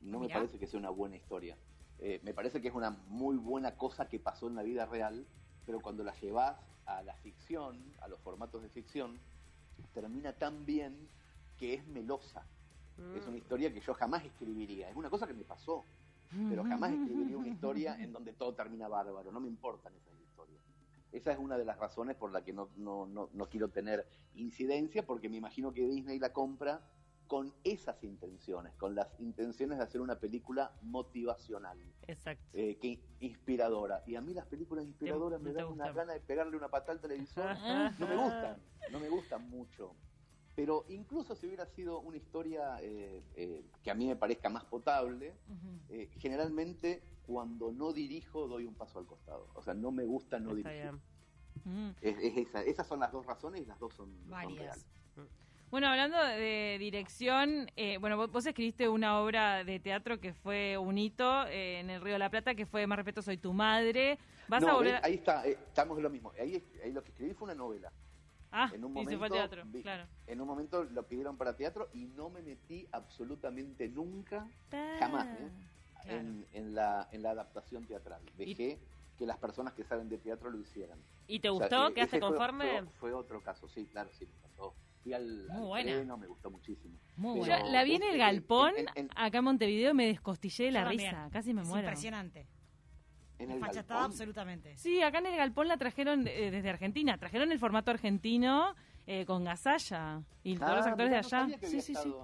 No 0.00 0.20
me 0.20 0.28
parece 0.28 0.58
que 0.58 0.66
sea 0.66 0.80
una 0.80 0.90
buena 0.90 1.16
historia. 1.16 1.56
Eh, 1.98 2.20
me 2.22 2.32
parece 2.32 2.62
que 2.62 2.68
es 2.68 2.74
una 2.74 2.90
muy 3.08 3.36
buena 3.36 3.76
cosa 3.76 4.08
que 4.08 4.18
pasó 4.18 4.48
en 4.48 4.54
la 4.54 4.62
vida 4.62 4.86
real, 4.86 5.26
pero 5.66 5.80
cuando 5.80 6.02
la 6.02 6.14
llevas 6.14 6.56
a 6.88 7.02
la 7.02 7.14
ficción, 7.16 7.78
a 8.00 8.08
los 8.08 8.18
formatos 8.20 8.62
de 8.62 8.68
ficción, 8.70 9.18
termina 9.94 10.32
tan 10.32 10.64
bien 10.64 11.08
que 11.58 11.74
es 11.74 11.86
melosa. 11.86 12.44
Es 13.14 13.22
una 13.22 13.36
mm. 13.36 13.36
historia 13.36 13.72
que 13.72 13.80
yo 13.80 13.94
jamás 13.94 14.24
escribiría. 14.24 14.90
Es 14.90 14.96
una 14.96 15.10
cosa 15.10 15.26
que 15.26 15.34
me 15.34 15.44
pasó, 15.44 15.84
pero 16.48 16.64
jamás 16.64 16.92
escribiría 16.92 17.36
una 17.36 17.48
historia 17.48 17.96
en 18.00 18.12
donde 18.12 18.32
todo 18.32 18.54
termina 18.54 18.88
bárbaro. 18.88 19.30
No 19.30 19.40
me 19.40 19.48
importan 19.48 19.92
esas 19.94 20.20
historias. 20.20 20.60
Esa 21.12 21.32
es 21.32 21.38
una 21.38 21.56
de 21.56 21.64
las 21.64 21.78
razones 21.78 22.16
por 22.16 22.32
la 22.32 22.42
que 22.42 22.52
no, 22.52 22.70
no, 22.76 23.06
no, 23.06 23.28
no 23.32 23.48
quiero 23.48 23.68
tener 23.68 24.06
incidencia, 24.34 25.06
porque 25.06 25.28
me 25.28 25.36
imagino 25.36 25.72
que 25.72 25.86
Disney 25.86 26.18
la 26.18 26.32
compra 26.32 26.80
con 27.28 27.52
esas 27.62 28.02
intenciones, 28.02 28.74
con 28.76 28.94
las 28.94 29.08
intenciones 29.20 29.76
de 29.78 29.84
hacer 29.84 30.00
una 30.00 30.18
película 30.18 30.72
motivacional. 30.80 31.78
Exacto. 32.06 32.42
Eh, 32.54 32.78
que 32.80 32.98
inspiradora. 33.20 34.02
Y 34.06 34.16
a 34.16 34.22
mí 34.22 34.32
las 34.32 34.46
películas 34.46 34.86
inspiradoras 34.86 35.40
me 35.40 35.52
dan 35.52 35.66
una 35.66 35.92
gana 35.92 36.14
de 36.14 36.20
pegarle 36.20 36.56
una 36.56 36.68
patada 36.68 36.92
al 36.92 37.00
televisor. 37.00 37.44
no 37.98 38.06
me 38.08 38.16
gustan, 38.16 38.56
no 38.90 38.98
me 38.98 39.08
gustan 39.10 39.48
mucho. 39.50 39.94
Pero 40.56 40.86
incluso 40.88 41.36
si 41.36 41.46
hubiera 41.46 41.66
sido 41.66 42.00
una 42.00 42.16
historia 42.16 42.78
eh, 42.80 43.22
eh, 43.36 43.64
que 43.82 43.90
a 43.90 43.94
mí 43.94 44.06
me 44.06 44.16
parezca 44.16 44.48
más 44.48 44.64
potable, 44.64 45.36
generalmente 46.18 47.02
cuando 47.26 47.70
no 47.70 47.92
dirijo 47.92 48.48
doy 48.48 48.64
un 48.64 48.74
paso 48.74 48.98
al 48.98 49.06
costado. 49.06 49.48
O 49.54 49.62
sea, 49.62 49.74
no 49.74 49.92
me 49.92 50.04
gusta 50.04 50.40
no 50.40 50.54
dirigir. 50.54 50.98
Mm. 51.64 51.90
esas 52.00 52.86
son 52.86 53.00
las 53.00 53.12
dos 53.12 53.26
razones 53.26 53.60
y 53.60 53.66
las 53.66 53.78
dos 53.78 53.92
son, 53.92 54.10
son 54.30 54.56
reales. 54.56 54.86
Bueno, 55.70 55.88
hablando 55.88 56.16
de 56.24 56.76
dirección, 56.78 57.70
eh, 57.76 57.98
bueno, 57.98 58.16
vos, 58.26 58.46
escribiste 58.46 58.88
una 58.88 59.20
obra 59.20 59.64
de 59.64 59.78
teatro 59.78 60.18
que 60.18 60.32
fue 60.32 60.78
un 60.78 60.96
hito 60.96 61.46
eh, 61.46 61.80
en 61.80 61.90
el 61.90 62.00
Río 62.00 62.14
de 62.14 62.18
la 62.18 62.30
Plata, 62.30 62.54
que 62.54 62.64
fue 62.64 62.86
Más 62.86 62.96
respeto, 62.96 63.20
soy 63.20 63.36
tu 63.36 63.52
madre. 63.52 64.18
¿Vas 64.48 64.64
a 64.64 64.72
volver 64.72 64.98
Ahí 65.02 65.14
está, 65.14 65.46
eh, 65.46 65.58
estamos 65.66 65.98
en 65.98 66.04
lo 66.04 66.10
mismo. 66.10 66.32
Ahí, 66.40 66.64
lo 66.90 67.02
que 67.02 67.10
escribí 67.10 67.34
fue 67.34 67.46
una 67.46 67.54
novela. 67.54 67.92
Ah, 68.50 68.70
en 68.72 68.82
un 68.82 68.94
momento, 68.94 69.10
y 69.10 69.14
se 69.14 69.18
fue 69.18 69.28
teatro, 69.28 69.62
claro. 69.82 70.06
En 70.26 70.40
un 70.40 70.46
momento 70.46 70.84
lo 70.84 71.02
pidieron 71.06 71.36
para 71.36 71.54
teatro 71.54 71.90
y 71.92 72.06
no 72.06 72.30
me 72.30 72.40
metí 72.40 72.88
absolutamente 72.92 73.90
nunca, 73.90 74.48
jamás, 74.98 75.28
en, 76.06 76.74
la, 76.74 77.10
en 77.12 77.22
la 77.22 77.32
adaptación 77.32 77.84
teatral. 77.84 78.22
Dejé 78.38 78.78
que 79.18 79.26
las 79.26 79.36
personas 79.36 79.74
que 79.74 79.84
saben 79.84 80.08
de 80.08 80.16
teatro 80.16 80.48
lo 80.48 80.58
hicieran. 80.58 80.98
¿Y 81.26 81.40
te 81.40 81.50
gustó? 81.50 81.92
¿Quedaste 81.92 82.20
conforme? 82.20 82.84
Fue, 82.98 83.12
otro 83.12 83.42
caso, 83.42 83.68
sí, 83.68 83.84
claro, 83.84 84.08
sí, 84.18 84.26
me 85.04 85.14
pasó 85.14 85.14
al, 85.14 85.48
Muy 85.48 85.84
me 85.84 86.26
gustó 86.26 86.50
muchísimo. 86.50 86.98
Muy 87.16 87.46
Yo 87.46 87.56
la 87.70 87.84
vi 87.84 87.94
en 87.94 88.02
el 88.02 88.18
galpón, 88.18 88.72
acá 89.14 89.38
en 89.38 89.44
Montevideo, 89.44 89.94
me 89.94 90.06
descostillé 90.06 90.66
de 90.66 90.72
la 90.72 90.84
risa, 90.84 91.28
casi 91.32 91.54
me 91.54 91.62
muero. 91.62 91.80
impresionante. 91.80 92.46
¿En 93.38 93.52
el 93.52 93.62
absolutamente. 93.88 94.76
Sí, 94.76 95.00
acá 95.00 95.18
en 95.18 95.26
el 95.26 95.36
galpón 95.36 95.68
la 95.68 95.76
trajeron 95.76 96.26
eh, 96.26 96.50
desde 96.50 96.70
Argentina, 96.70 97.18
trajeron 97.18 97.52
el 97.52 97.58
formato 97.60 97.92
argentino 97.92 98.74
eh, 99.06 99.24
con 99.26 99.44
Gasalla 99.44 100.22
y 100.42 100.56
todos 100.56 100.76
los 100.76 100.86
ah, 100.86 100.90
actores 100.90 101.10
de 101.10 101.16
allá. 101.18 101.46
sí, 101.62 101.80
sí, 101.80 101.94
sí. 101.94 102.14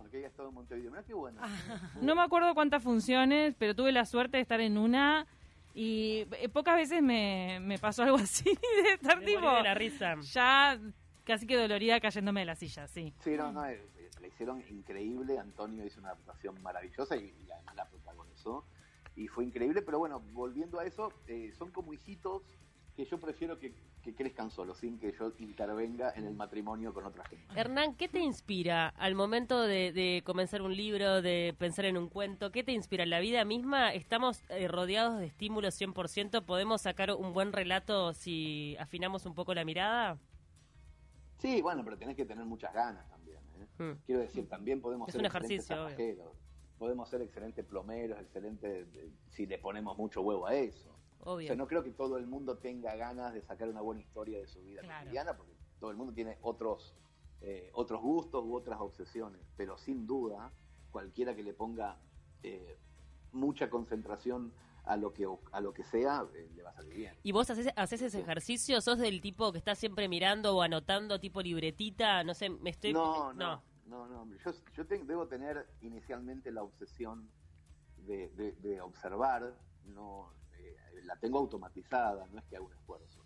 no 2.02 2.14
me 2.16 2.22
acuerdo 2.22 2.52
cuántas 2.54 2.82
funciones, 2.82 3.54
pero 3.56 3.76
tuve 3.76 3.92
la 3.92 4.04
suerte 4.04 4.38
de 4.38 4.42
estar 4.42 4.60
en 4.60 4.76
una 4.76 5.26
y 5.72 6.26
eh, 6.32 6.48
pocas 6.48 6.76
veces 6.76 7.02
me, 7.02 7.58
me 7.60 7.78
pasó 7.78 8.02
algo 8.02 8.16
así 8.22 8.44
de 8.84 8.92
estar 8.94 9.20
tipo 9.20 9.40
la 9.40 9.74
risa. 9.74 10.16
ya 10.20 10.78
casi 11.24 11.46
que 11.46 11.56
dolorida 11.56 12.00
cayéndome 12.00 12.40
de 12.40 12.46
la 12.46 12.54
silla, 12.54 12.86
sí. 12.86 13.14
Sí, 13.20 13.30
no, 13.36 13.52
no, 13.52 13.66
eh, 13.66 13.80
la 14.20 14.26
hicieron 14.26 14.62
increíble, 14.70 15.38
Antonio 15.38 15.84
hizo 15.84 16.00
una 16.00 16.10
adaptación 16.10 16.62
maravillosa 16.62 17.16
y, 17.16 17.32
además 17.52 17.74
la 17.74 17.88
protagonizó. 17.88 18.64
Y 19.16 19.28
fue 19.28 19.44
increíble, 19.44 19.82
pero 19.82 19.98
bueno, 19.98 20.20
volviendo 20.32 20.80
a 20.80 20.84
eso, 20.84 21.12
eh, 21.28 21.52
son 21.56 21.70
como 21.70 21.92
hijitos 21.92 22.42
que 22.96 23.04
yo 23.04 23.18
prefiero 23.18 23.58
que, 23.58 23.74
crezcan 24.16 24.50
solos, 24.50 24.78
sin 24.78 24.98
que 24.98 25.12
yo 25.18 25.32
intervenga 25.38 26.12
en 26.14 26.26
el 26.26 26.34
matrimonio 26.34 26.92
con 26.92 27.06
otra 27.06 27.24
gente. 27.24 27.46
Hernán, 27.58 27.94
¿qué 27.94 28.06
te 28.06 28.20
inspira 28.20 28.88
al 28.88 29.14
momento 29.14 29.62
de, 29.62 30.22
comenzar 30.26 30.60
un 30.60 30.76
libro, 30.76 31.22
de 31.22 31.54
pensar 31.58 31.86
en 31.86 31.96
un 31.96 32.10
cuento? 32.10 32.52
¿Qué 32.52 32.62
te 32.62 32.72
inspira? 32.72 33.06
¿La 33.06 33.20
vida 33.20 33.44
misma? 33.46 33.94
¿Estamos 33.94 34.42
eh, 34.50 34.68
rodeados 34.68 35.18
de 35.18 35.26
estímulos 35.26 35.80
100%? 35.80 36.44
¿Podemos 36.44 36.82
sacar 36.82 37.12
un 37.12 37.32
buen 37.32 37.52
relato 37.52 38.12
si 38.12 38.76
afinamos 38.78 39.24
un 39.24 39.34
poco 39.34 39.54
la 39.54 39.64
mirada? 39.64 40.18
Sí, 41.44 41.60
bueno, 41.60 41.84
pero 41.84 41.98
tenés 41.98 42.16
que 42.16 42.24
tener 42.24 42.46
muchas 42.46 42.72
ganas 42.72 43.06
también. 43.10 43.38
¿eh? 43.58 43.66
Hmm. 43.76 44.00
Quiero 44.06 44.22
decir, 44.22 44.48
también 44.48 44.80
podemos 44.80 45.12
ser 45.12 45.20
un 45.20 45.26
ejercicio, 45.26 45.76
podemos 46.78 47.10
ser 47.10 47.20
excelentes 47.20 47.66
plomeros, 47.66 48.18
excelentes 48.18 48.88
si 49.28 49.44
le 49.44 49.58
ponemos 49.58 49.98
mucho 49.98 50.22
huevo 50.22 50.46
a 50.46 50.54
eso. 50.54 50.96
O 51.20 51.38
sea, 51.40 51.54
no 51.54 51.66
creo 51.66 51.84
que 51.84 51.90
todo 51.90 52.16
el 52.16 52.26
mundo 52.26 52.56
tenga 52.56 52.96
ganas 52.96 53.34
de 53.34 53.42
sacar 53.42 53.68
una 53.68 53.82
buena 53.82 54.00
historia 54.00 54.38
de 54.38 54.46
su 54.46 54.62
vida 54.62 54.80
cotidiana, 54.80 55.36
porque 55.36 55.52
todo 55.80 55.90
el 55.90 55.98
mundo 55.98 56.14
tiene 56.14 56.38
otros, 56.40 56.94
eh, 57.42 57.70
otros 57.74 58.00
gustos 58.00 58.42
u 58.42 58.54
otras 58.54 58.80
obsesiones, 58.80 59.42
pero 59.54 59.76
sin 59.76 60.06
duda, 60.06 60.50
cualquiera 60.90 61.36
que 61.36 61.42
le 61.42 61.52
ponga 61.52 61.98
eh, 62.42 62.78
mucha 63.32 63.68
concentración 63.68 64.50
a 64.84 64.96
lo 64.96 65.12
que 65.12 65.26
a 65.52 65.60
lo 65.60 65.72
que 65.72 65.82
sea 65.82 66.26
eh, 66.34 66.50
le 66.54 66.62
va 66.62 66.70
a 66.70 66.74
salir 66.74 66.94
bien. 66.94 67.14
¿Y 67.22 67.32
vos 67.32 67.48
haces, 67.50 67.72
haces 67.76 68.02
ese 68.02 68.20
ejercicio? 68.20 68.80
¿Sos 68.80 68.98
del 68.98 69.20
tipo 69.20 69.50
que 69.52 69.58
está 69.58 69.74
siempre 69.74 70.08
mirando 70.08 70.56
o 70.56 70.62
anotando 70.62 71.18
tipo 71.18 71.40
libretita? 71.42 72.22
No 72.24 72.34
sé, 72.34 72.50
me 72.50 72.70
estoy... 72.70 72.92
No, 72.92 73.32
no, 73.32 73.62
no, 73.86 74.06
no, 74.06 74.26
yo, 74.36 74.52
yo 74.74 74.84
debo 74.84 75.26
tener 75.26 75.66
inicialmente 75.80 76.50
la 76.50 76.62
obsesión 76.62 77.28
de, 78.06 78.28
de, 78.60 78.80
observar, 78.82 79.54
no 79.86 80.30
eh, 80.58 80.76
la 81.04 81.16
tengo 81.16 81.38
automatizada, 81.38 82.26
no 82.26 82.38
es 82.38 82.44
que 82.44 82.56
haga 82.56 82.66
un 82.66 82.72
esfuerzo. 82.72 83.24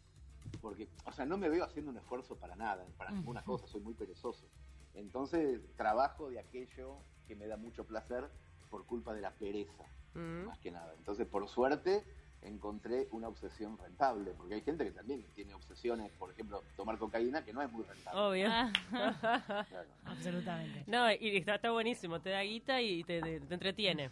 porque, 0.61 0.89
o 1.05 1.13
sea, 1.13 1.27
no 1.27 1.37
me 1.37 1.49
veo 1.49 1.65
haciendo 1.65 1.91
un 1.91 1.97
esfuerzo 1.97 2.37
para 2.37 2.55
nada, 2.55 2.87
para 2.97 3.11
ninguna 3.11 3.43
cosa, 3.43 3.67
soy 3.67 3.81
muy 3.81 3.95
perezoso. 3.95 4.47
Entonces 4.95 5.61
trabajo 5.77 6.31
de 6.31 6.39
aquello 6.39 6.99
que 7.27 7.37
me 7.37 7.47
da 7.47 7.57
mucho 7.57 7.85
placer 7.85 8.29
por 8.71 8.87
culpa 8.87 9.15
de 9.15 9.21
la 9.21 9.33
pereza, 9.33 9.85
mm. 10.15 10.47
más 10.47 10.59
que 10.59 10.71
nada. 10.71 10.93
Entonces, 10.97 11.27
por 11.27 11.49
suerte, 11.49 12.05
encontré 12.43 13.09
una 13.11 13.29
obsesión 13.29 13.79
rentable, 13.79 14.33
porque 14.37 14.55
hay 14.55 14.61
gente 14.63 14.85
que 14.85 14.93
también 14.93 15.25
tiene 15.35 15.55
obsesiones, 15.55 16.11
por 16.13 16.31
ejemplo, 16.31 16.63
tomar 16.77 16.99
cocaína, 16.99 17.45
que 17.45 17.53
no 17.53 17.63
es 17.63 17.71
muy 17.71 17.85
rentable. 17.85 18.21
Obvio. 18.21 18.49
Absolutamente. 20.05 20.85
No, 20.87 21.11
y 21.13 21.37
está, 21.37 21.71
buenísimo, 21.71 22.21
te 22.21 22.31
da 22.31 22.43
guita 22.43 22.81
y 22.81 23.05
te, 23.05 23.37
entretiene. 23.37 24.11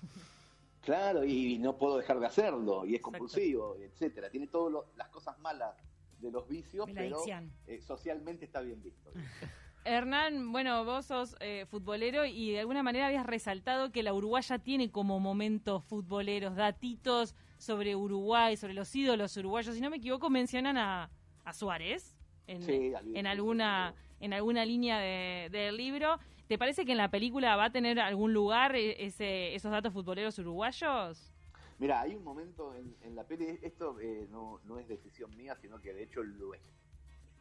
Claro, 0.82 1.24
y 1.24 1.58
no 1.58 1.76
puedo 1.76 1.98
dejar 1.98 2.20
de 2.20 2.26
hacerlo, 2.26 2.84
y 2.84 2.94
es 2.94 3.00
compulsivo, 3.00 3.76
etcétera. 3.76 4.30
Tiene 4.30 4.46
todas 4.46 4.84
las 4.96 5.08
cosas 5.08 5.38
malas 5.40 5.74
de 6.20 6.30
los 6.30 6.48
vicios, 6.48 6.88
pero 6.94 7.22
eh, 7.66 7.80
socialmente 7.80 8.44
está 8.44 8.60
bien 8.60 8.82
visto. 8.82 9.10
Hernán, 9.86 10.50
bueno, 10.50 10.84
vos 10.84 11.06
sos 11.06 11.36
eh, 11.38 11.64
futbolero 11.66 12.24
y 12.24 12.50
de 12.50 12.60
alguna 12.60 12.82
manera 12.82 13.06
habías 13.06 13.24
resaltado 13.24 13.92
que 13.92 14.02
la 14.02 14.12
Uruguaya 14.12 14.58
tiene 14.58 14.90
como 14.90 15.20
momentos 15.20 15.84
futboleros, 15.84 16.56
datitos 16.56 17.36
sobre 17.56 17.94
Uruguay, 17.94 18.56
sobre 18.56 18.74
los 18.74 18.94
ídolos 18.96 19.36
uruguayos. 19.36 19.76
Si 19.76 19.80
no 19.80 19.88
me 19.88 19.98
equivoco, 19.98 20.28
mencionan 20.28 20.76
a, 20.76 21.10
Suárez 21.52 22.16
en, 22.48 23.26
alguna 23.28 23.94
en 24.18 24.32
alguna 24.32 24.64
línea 24.64 24.98
del 24.98 25.76
libro. 25.76 26.18
¿Te 26.48 26.58
parece 26.58 26.84
que 26.84 26.90
en 26.90 26.98
la 26.98 27.10
película 27.10 27.54
va 27.54 27.66
a 27.66 27.70
tener 27.70 28.00
algún 28.00 28.32
lugar 28.32 28.74
e, 28.74 29.06
ese, 29.06 29.54
esos 29.54 29.70
datos 29.70 29.92
futboleros 29.92 30.36
uruguayos? 30.40 31.32
Mira, 31.78 32.00
hay 32.00 32.16
un 32.16 32.24
momento 32.24 32.74
en, 32.74 33.14
la 33.14 33.22
peli, 33.24 33.60
esto 33.62 34.00
eh, 34.00 34.26
no, 34.30 34.60
no 34.64 34.80
es 34.80 34.88
decisión 34.88 35.36
mía, 35.36 35.54
sino 35.60 35.80
que 35.80 35.92
de 35.92 36.02
hecho 36.02 36.24
lo 36.24 36.54
es 36.54 36.60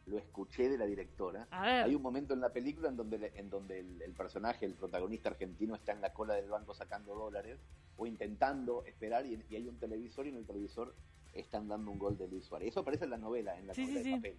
lo 0.06 0.18
escuché 0.18 0.68
de 0.68 0.78
la 0.78 0.86
directora. 0.86 1.48
Hay 1.50 1.94
un 1.94 2.02
momento 2.02 2.32
en 2.32 2.40
la 2.40 2.50
película 2.50 2.88
en 2.88 2.96
donde, 2.96 3.32
en 3.34 3.50
donde 3.50 3.80
el, 3.80 4.12
personaje, 4.14 4.64
el 4.64 4.74
protagonista 4.74 5.30
argentino, 5.30 5.74
está 5.74 5.92
en 5.92 6.00
la 6.00 6.12
cola 6.12 6.34
del 6.34 6.48
banco 6.48 6.74
sacando 6.74 7.14
dólares 7.14 7.58
o 7.96 8.06
intentando 8.06 8.84
esperar 8.84 9.26
y, 9.26 9.42
hay 9.54 9.68
un 9.68 9.78
televisor 9.78 10.26
y 10.26 10.30
en 10.30 10.36
el 10.36 10.46
televisor 10.46 10.94
están 11.32 11.68
dando 11.68 11.90
un 11.90 11.98
gol 11.98 12.16
de 12.16 12.28
Luis 12.28 12.44
Suárez. 12.44 12.68
Eso 12.68 12.80
aparece 12.80 13.04
en 13.04 13.10
la 13.10 13.18
novela, 13.18 13.58
en 13.58 13.66
la 13.66 13.74
novela 13.74 14.00
de 14.00 14.10
papel. 14.12 14.36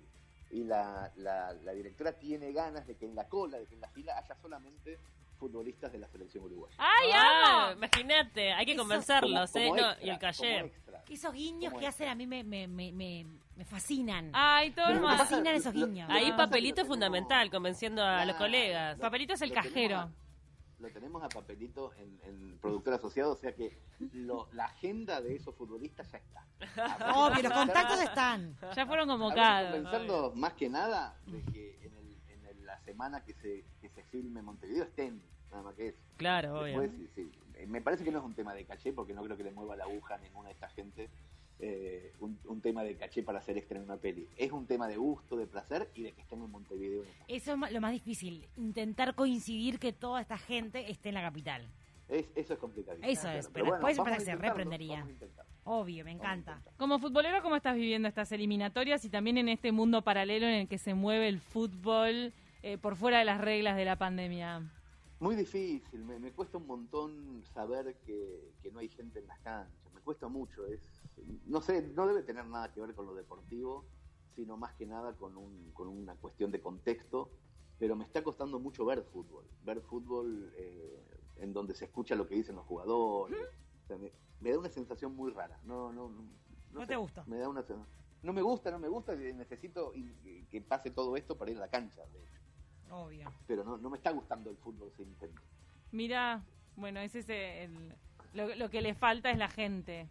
Y 0.49 0.63
la, 0.63 1.11
la, 1.17 1.51
la 1.51 1.71
directora 1.73 2.13
tiene 2.13 2.53
ganas 2.53 2.87
de 2.87 2.95
que 2.95 3.05
en 3.05 3.15
la 3.15 3.27
cola, 3.27 3.59
de 3.59 3.65
que 3.67 3.75
en 3.75 3.81
la 3.81 3.89
fila 3.89 4.17
haya 4.17 4.35
solamente 4.35 4.97
futbolistas 5.37 5.91
de 5.91 5.99
la 5.99 6.07
selección 6.07 6.45
uruguaya. 6.45 6.75
¡Ay, 6.79 7.09
ah, 7.13 7.73
Imagínate, 7.75 8.53
hay 8.53 8.65
que 8.65 8.75
convencerlos, 8.75 9.55
¿eh? 9.55 9.69
y 10.01 10.09
el 10.09 10.17
calle. 10.17 10.71
Esos 11.09 11.33
guiños 11.33 11.73
que 11.73 11.87
hacen 11.87 12.09
a 12.09 12.15
mí 12.15 12.25
me, 12.25 12.43
me, 12.43 12.67
me, 12.67 12.91
me, 12.91 13.25
fascinan. 13.65 14.31
Ay, 14.33 14.71
todo 14.71 14.93
Me 14.93 14.99
fascinan 15.17 15.55
esos 15.55 15.73
guiños. 15.73 16.09
Ahí 16.09 16.31
papelito 16.33 16.81
es 16.81 16.87
fundamental, 16.87 17.49
convenciendo 17.49 18.03
a 18.03 18.25
los 18.25 18.35
colegas. 18.35 18.97
Papelito 18.99 19.33
es 19.33 19.41
el 19.41 19.51
cajero. 19.51 20.11
lo 20.79 20.89
tenemos 20.89 21.23
a 21.23 21.29
papelito 21.29 21.91
en, 21.95 22.19
en 22.23 22.57
productor 22.59 22.93
asociado, 22.93 23.33
o 23.33 23.35
sea 23.35 23.55
que 23.55 23.77
lo, 24.13 24.47
la 24.53 24.65
agenda 24.65 25.21
de 25.21 25.35
esos 25.35 25.55
futbolistas 25.55 26.11
ya 26.11 26.19
está. 26.19 26.45
Obvio, 27.15 27.43
los 27.43 27.53
contactos 27.53 28.01
están. 28.01 28.55
Ya 28.75 28.85
fueron 28.85 29.07
convocados. 29.07 29.71
Pensando 29.71 30.33
más 30.35 30.53
que 30.53 30.69
nada 30.69 31.17
de 31.25 31.43
que 31.51 31.79
en, 31.81 31.93
el, 31.95 32.51
en 32.51 32.65
la 32.65 32.79
semana 32.81 33.23
que 33.23 33.33
se, 33.33 33.65
que 33.81 33.89
se 33.89 34.03
filme 34.03 34.41
Montevideo 34.41 34.83
estén, 34.83 35.21
nada 35.49 35.63
más 35.63 35.75
que 35.75 35.89
eso. 35.89 35.99
Claro, 36.17 36.61
obvio. 36.61 36.89
sí, 37.15 37.31
me 37.67 37.81
parece 37.81 38.03
que 38.03 38.11
no 38.11 38.19
es 38.19 38.25
un 38.25 38.35
tema 38.35 38.53
de 38.53 38.65
caché, 38.65 38.93
porque 38.93 39.13
no 39.13 39.23
creo 39.23 39.37
que 39.37 39.43
le 39.43 39.51
mueva 39.51 39.75
la 39.75 39.85
aguja 39.85 40.15
a 40.15 40.17
ninguna 40.19 40.49
de 40.49 40.53
esta 40.53 40.69
gente 40.69 41.09
eh, 41.59 42.13
un, 42.57 42.61
tema 42.61 42.83
de 42.83 42.95
caché 42.95 43.23
para 43.23 43.39
hacer 43.39 43.57
extra 43.57 43.77
en 43.77 43.85
una 43.85 43.97
peli. 43.97 44.27
Es 44.35 44.51
un 44.51 44.65
tema 44.65 44.87
de 44.87 44.97
gusto, 44.97 45.37
de 45.37 45.47
placer 45.47 45.89
y 45.95 46.03
de 46.03 46.13
que 46.13 46.21
estén 46.21 46.41
en 46.41 46.51
Montevideo. 46.51 47.03
Eso 47.27 47.53
es 47.53 47.71
lo 47.71 47.81
más 47.81 47.91
difícil, 47.91 48.47
intentar 48.57 49.15
coincidir 49.15 49.79
que 49.79 49.93
toda 49.93 50.21
esta 50.21 50.37
gente 50.37 50.91
esté 50.91 51.09
en 51.09 51.15
la 51.15 51.21
capital. 51.21 51.67
eso 52.09 52.53
es 52.53 52.59
complicado. 52.59 52.97
Eso 53.03 53.29
es, 53.29 53.49
pero, 53.49 53.71
después 53.71 53.99
que 53.99 54.19
se 54.21 54.35
reprendería. 54.35 55.05
Obvio, 55.63 56.05
me 56.05 56.11
encanta. 56.11 56.61
Como 56.77 56.97
futbolero, 56.99 57.41
¿cómo 57.41 57.55
estás 57.57 57.75
viviendo 57.75 58.07
estas 58.07 58.31
eliminatorias 58.31 59.03
y 59.03 59.09
también 59.09 59.37
en 59.37 59.49
este 59.49 59.71
mundo 59.71 60.01
paralelo 60.01 60.47
en 60.47 60.53
el 60.53 60.67
que 60.67 60.77
se 60.77 60.93
mueve 60.93 61.27
el 61.27 61.41
fútbol 61.41 62.33
eh, 62.63 62.77
por 62.77 62.95
fuera 62.95 63.19
de 63.19 63.25
las 63.25 63.41
reglas 63.41 63.75
de 63.75 63.85
la 63.85 63.97
pandemia? 63.97 64.71
Muy 65.19 65.35
difícil, 65.35 66.05
me, 66.05 66.31
cuesta 66.31 66.59
un 66.59 66.67
montón 66.67 67.43
saber 67.53 67.95
que, 68.05 68.53
no 68.71 68.79
hay 68.79 68.87
gente 68.89 69.19
en 69.19 69.27
las 69.27 69.39
canchas, 69.39 69.73
me 69.85 69.86
cuesta 70.07 70.29
mucho, 70.29 70.65
es, 70.67 70.79
no 71.47 71.59
sé, 71.59 71.81
no 71.81 72.07
debe 72.07 72.23
tener 72.23 72.45
nada 72.45 72.71
que 72.71 72.79
ver 72.79 72.95
con 72.95 73.05
lo 73.05 73.13
deportivo, 73.13 73.83
sino 74.37 74.55
más 74.55 74.73
que 74.75 74.85
nada 74.85 75.11
con, 75.17 75.35
un, 75.35 75.71
con 75.73 75.89
una 75.89 76.15
cuestión 76.15 76.49
de 76.49 76.61
contexto, 76.61 77.29
pero 77.77 77.97
me 77.97 78.05
está 78.05 78.23
costando 78.23 78.57
mucho 78.57 78.85
ver 78.85 79.03
fútbol, 79.03 79.43
ver 79.65 79.81
fútbol 79.81 80.53
eh, 80.55 81.03
en 81.39 81.51
donde 81.51 81.75
se 81.75 81.83
escucha 81.83 82.15
lo 82.15 82.25
que 82.25 82.35
dicen 82.35 82.55
los 82.55 82.65
jugadores, 82.65 83.37
me, 84.39 84.49
da 84.49 84.57
una 84.57 84.69
sensación 84.69 85.13
muy 85.13 85.29
rara, 85.33 85.59
no, 85.65 85.91
no, 85.91 86.09
no, 86.71 86.87
te 86.87 86.95
gusta. 86.95 87.25
Me 87.27 87.37
da 87.37 87.49
una, 87.49 87.65
no 88.23 88.31
me 88.31 88.41
gusta, 88.41 88.71
no 88.71 88.79
me 88.79 88.87
gusta, 88.87 89.13
necesito 89.13 89.91
que 90.49 90.61
pase 90.61 90.89
todo 90.89 91.17
esto 91.17 91.37
para 91.37 91.51
ir 91.51 91.57
a 91.57 91.61
la 91.61 91.69
cancha, 91.69 92.05
de 92.13 92.19
hecho. 92.19 92.95
Obvio. 92.95 93.29
Pero 93.45 93.65
no, 93.65 93.77
no 93.77 93.89
me 93.89 93.97
está 93.97 94.11
gustando 94.11 94.51
el 94.51 94.55
fútbol 94.55 94.89
sin 94.95 95.07
Nintendo. 95.07 95.41
Mira, 95.91 96.45
bueno, 96.77 97.01
ese 97.01 97.19
es 97.19 97.27
el, 97.29 97.93
lo, 98.33 98.69
que 98.69 98.81
le 98.81 98.95
falta 98.95 99.31
es 99.31 99.37
la 99.37 99.49
gente. 99.49 100.09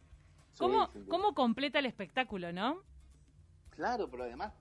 ¿Cómo, 0.58 0.88
¿Cómo 1.08 1.34
completa 1.34 1.78
el 1.78 1.86
espectáculo, 1.86 2.52
no? 2.52 2.82
Claro, 3.70 4.08
pero 4.10 4.24
además, 4.24 4.52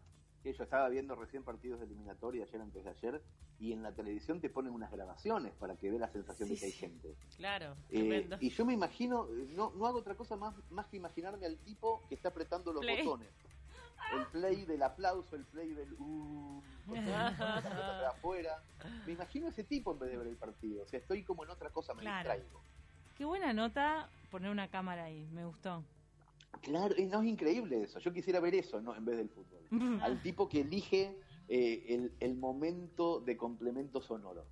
que 0.43 0.53
yo 0.53 0.63
estaba 0.63 0.89
viendo 0.89 1.15
recién 1.15 1.43
partidos 1.43 1.79
de 1.79 1.85
eliminatoria 1.85 2.43
ayer 2.43 2.61
antes 2.61 2.83
de 2.83 2.89
ayer, 2.89 3.21
y 3.57 3.71
en 3.71 3.81
la 3.81 3.93
televisión 3.93 4.41
te 4.41 4.49
ponen 4.49 4.73
unas 4.73 4.91
grabaciones 4.91 5.53
para 5.53 5.77
que 5.77 5.89
dé 5.89 5.97
la 5.97 6.09
sensación 6.09 6.49
de 6.49 6.57
que 6.57 6.65
hay 6.65 6.71
gente. 6.73 7.15
Claro, 7.37 7.77
eh, 7.89 8.27
y 8.41 8.49
yo 8.49 8.65
me 8.65 8.73
imagino, 8.73 9.27
no, 9.49 9.71
no 9.75 9.87
hago 9.87 9.99
otra 9.99 10.15
cosa 10.15 10.35
más, 10.35 10.53
más 10.69 10.87
que 10.87 10.97
imaginarme 10.97 11.45
al 11.45 11.57
tipo 11.59 12.05
que 12.09 12.15
está 12.15 12.29
apretando 12.29 12.73
los 12.73 12.85
botones 12.85 13.29
el 14.13 14.25
play 14.27 14.65
del 14.65 14.83
aplauso, 14.83 15.35
el 15.35 15.45
play 15.45 15.73
del 15.73 15.93
uh, 15.93 16.61
afuera. 18.07 18.61
Me 19.05 19.13
imagino 19.13 19.47
ese 19.47 19.63
tipo 19.63 19.91
en 19.91 19.99
vez 19.99 20.11
de 20.11 20.17
ver 20.17 20.27
el 20.27 20.37
partido. 20.37 20.83
O 20.83 20.87
sea, 20.87 20.99
estoy 20.99 21.23
como 21.23 21.43
en 21.43 21.49
otra 21.49 21.69
cosa, 21.69 21.93
me 21.93 22.03
distraigo. 22.03 22.61
Qué 23.15 23.25
buena 23.25 23.53
nota 23.53 24.09
poner 24.29 24.51
una 24.51 24.67
cámara 24.67 25.05
ahí, 25.05 25.27
me 25.31 25.45
gustó. 25.45 25.83
Claro, 26.61 26.95
no 27.07 27.21
es 27.21 27.27
increíble 27.27 27.83
eso. 27.83 27.99
Yo 27.99 28.11
quisiera 28.11 28.39
ver 28.39 28.55
eso, 28.55 28.81
¿no? 28.81 28.95
En 28.95 29.05
vez 29.05 29.17
del 29.17 29.29
fútbol. 29.29 29.61
Al 30.01 30.21
tipo 30.21 30.49
que 30.49 30.61
elige 30.61 31.17
eh, 31.47 31.85
el, 31.89 32.13
el 32.19 32.35
momento 32.35 33.19
de 33.21 33.37
complemento 33.37 34.01
sonoro. 34.01 34.45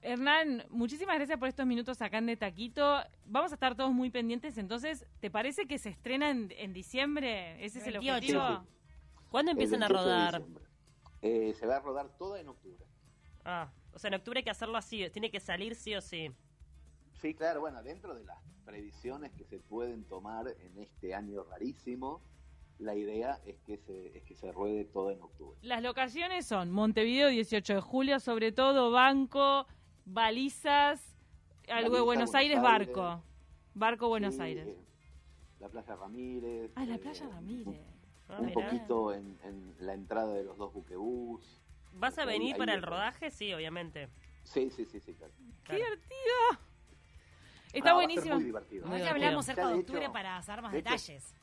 Hernán, 0.00 0.64
muchísimas 0.70 1.16
gracias 1.16 1.38
por 1.38 1.48
estos 1.48 1.66
minutos 1.66 2.00
acá 2.00 2.18
en 2.18 2.26
De 2.26 2.36
Taquito. 2.36 3.00
Vamos 3.26 3.50
a 3.50 3.54
estar 3.54 3.74
todos 3.74 3.92
muy 3.92 4.10
pendientes, 4.10 4.56
entonces, 4.56 5.04
¿te 5.20 5.30
parece 5.30 5.66
que 5.66 5.78
se 5.78 5.88
estrena 5.88 6.30
en, 6.30 6.72
diciembre? 6.72 7.64
¿Ese 7.64 7.80
es 7.80 7.86
el 7.88 7.96
objetivo? 7.96 8.64
¿Cuándo 9.28 9.50
empiezan 9.50 9.82
a 9.82 9.88
rodar? 9.88 10.42
Eh, 11.20 11.52
se 11.58 11.66
va 11.66 11.76
a 11.76 11.80
rodar 11.80 12.16
toda 12.16 12.40
en 12.40 12.48
octubre. 12.48 12.84
Ah, 13.44 13.68
o 13.92 13.98
sea, 13.98 14.08
en 14.08 14.14
octubre 14.14 14.38
hay 14.38 14.44
que 14.44 14.50
hacerlo 14.50 14.76
así, 14.76 15.10
tiene 15.10 15.30
que 15.32 15.40
salir 15.40 15.74
sí 15.74 15.96
o 15.96 16.00
sí. 16.00 16.30
Sí, 17.20 17.34
claro, 17.34 17.60
bueno, 17.60 17.82
dentro 17.82 18.14
de 18.14 18.24
las 18.24 18.38
previsiones 18.64 19.32
que 19.32 19.44
se 19.44 19.58
pueden 19.58 20.04
tomar 20.04 20.46
en 20.48 20.78
este 20.78 21.14
año 21.14 21.42
rarísimo, 21.42 22.20
la 22.78 22.94
idea 22.94 23.40
es 23.44 23.56
que 23.66 23.76
se, 23.76 24.16
es 24.16 24.22
que 24.22 24.36
se 24.36 24.52
ruede 24.52 24.84
todo 24.84 25.10
en 25.10 25.20
octubre. 25.20 25.58
Las 25.62 25.82
locaciones 25.82 26.46
son 26.46 26.70
Montevideo 26.70 27.28
18 27.28 27.74
de 27.74 27.80
julio, 27.80 28.20
sobre 28.20 28.52
todo 28.52 28.92
Banco, 28.92 29.66
balizas, 30.04 31.16
algo 31.68 31.96
de 31.96 32.02
Buenos 32.02 32.34
Aires, 32.34 32.62
barco. 32.62 33.22
Barco 33.74 34.08
Buenos 34.08 34.38
Aires. 34.38 34.68
La 35.58 35.68
Playa 35.68 35.96
Ramírez. 35.96 36.70
Ah, 36.76 36.84
la 36.84 36.94
eh, 36.94 36.98
Playa 36.98 37.28
Ramírez. 37.28 37.80
un 38.38 38.52
poquito 38.52 39.12
en, 39.12 39.74
la 39.80 39.94
entrada 39.94 40.34
de 40.34 40.44
los 40.44 40.56
dos 40.56 40.72
buquebús. 40.72 41.60
¿Vas 41.94 42.16
a 42.18 42.24
venir 42.24 42.56
para 42.56 42.74
el 42.74 42.82
rodaje? 42.82 43.30
Sí, 43.30 43.52
obviamente. 43.52 44.08
Sí, 44.44 44.70
sí, 44.70 44.84
sí, 44.84 45.00
sí, 45.00 45.14
claro. 45.14 45.32
¡Qué 45.64 45.74
divertido! 45.74 46.67
Está 47.72 47.94
buenísimo. 47.94 48.36
muy 48.36 48.44
divertido. 48.44 48.86
Muy 48.86 49.02
hablamos 49.02 49.46
cerca 49.46 49.68
de 49.68 49.74
octubre 49.74 50.08
para 50.10 50.36
hacer 50.36 50.62
más 50.62 50.72
detalles. 50.72 51.34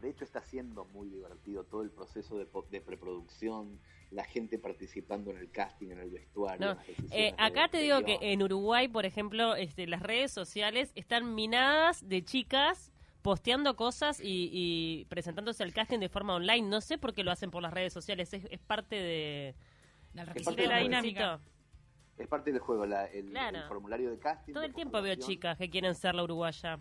de 0.00 0.10
hecho, 0.10 0.24
está 0.24 0.42
siendo 0.42 0.84
muy 0.86 1.08
divertido 1.08 1.64
todo 1.64 1.82
el 1.82 1.90
proceso 1.90 2.36
de, 2.36 2.46
de 2.70 2.80
preproducción, 2.80 3.80
la 4.10 4.24
gente 4.24 4.58
participando 4.58 5.30
en 5.30 5.38
el 5.38 5.50
casting, 5.50 5.88
en 5.90 6.00
el 6.00 6.10
vestuario. 6.10 6.76
Eh, 7.10 7.34
acá 7.38 7.68
te 7.68 7.78
digo 7.78 8.02
que 8.02 8.18
en 8.20 8.42
Uruguay, 8.42 8.88
por 8.88 9.06
ejemplo, 9.06 9.56
este, 9.56 9.86
las 9.86 10.02
redes 10.02 10.30
sociales 10.30 10.92
están 10.94 11.34
minadas 11.34 12.06
de 12.08 12.24
chicas 12.24 12.92
posteando 13.22 13.74
cosas 13.74 14.20
y, 14.22 15.06
presentándose 15.08 15.62
al 15.62 15.72
casting 15.72 15.98
de 15.98 16.10
forma 16.10 16.34
online. 16.34 16.68
No 16.68 16.82
sé 16.82 16.98
por 16.98 17.14
qué 17.14 17.24
lo 17.24 17.30
hacen 17.30 17.50
por 17.50 17.62
las 17.62 17.72
redes 17.72 17.92
sociales, 17.92 18.34
es, 18.34 18.60
parte 18.60 18.96
de, 18.96 19.54
de 20.12 20.66
la 20.66 20.78
dinámica. 20.78 21.40
Es 22.16 22.28
parte 22.28 22.52
del 22.52 22.60
juego, 22.60 22.84
el, 22.84 23.32
formulario 23.68 24.10
de 24.10 24.18
casting. 24.18 24.52
Todo 24.52 24.64
el 24.64 24.74
tiempo 24.74 25.02
veo 25.02 25.16
chicas 25.16 25.58
que 25.58 25.68
quieren 25.68 25.94
ser 25.94 26.14
la 26.14 26.22
uruguaya. 26.22 26.78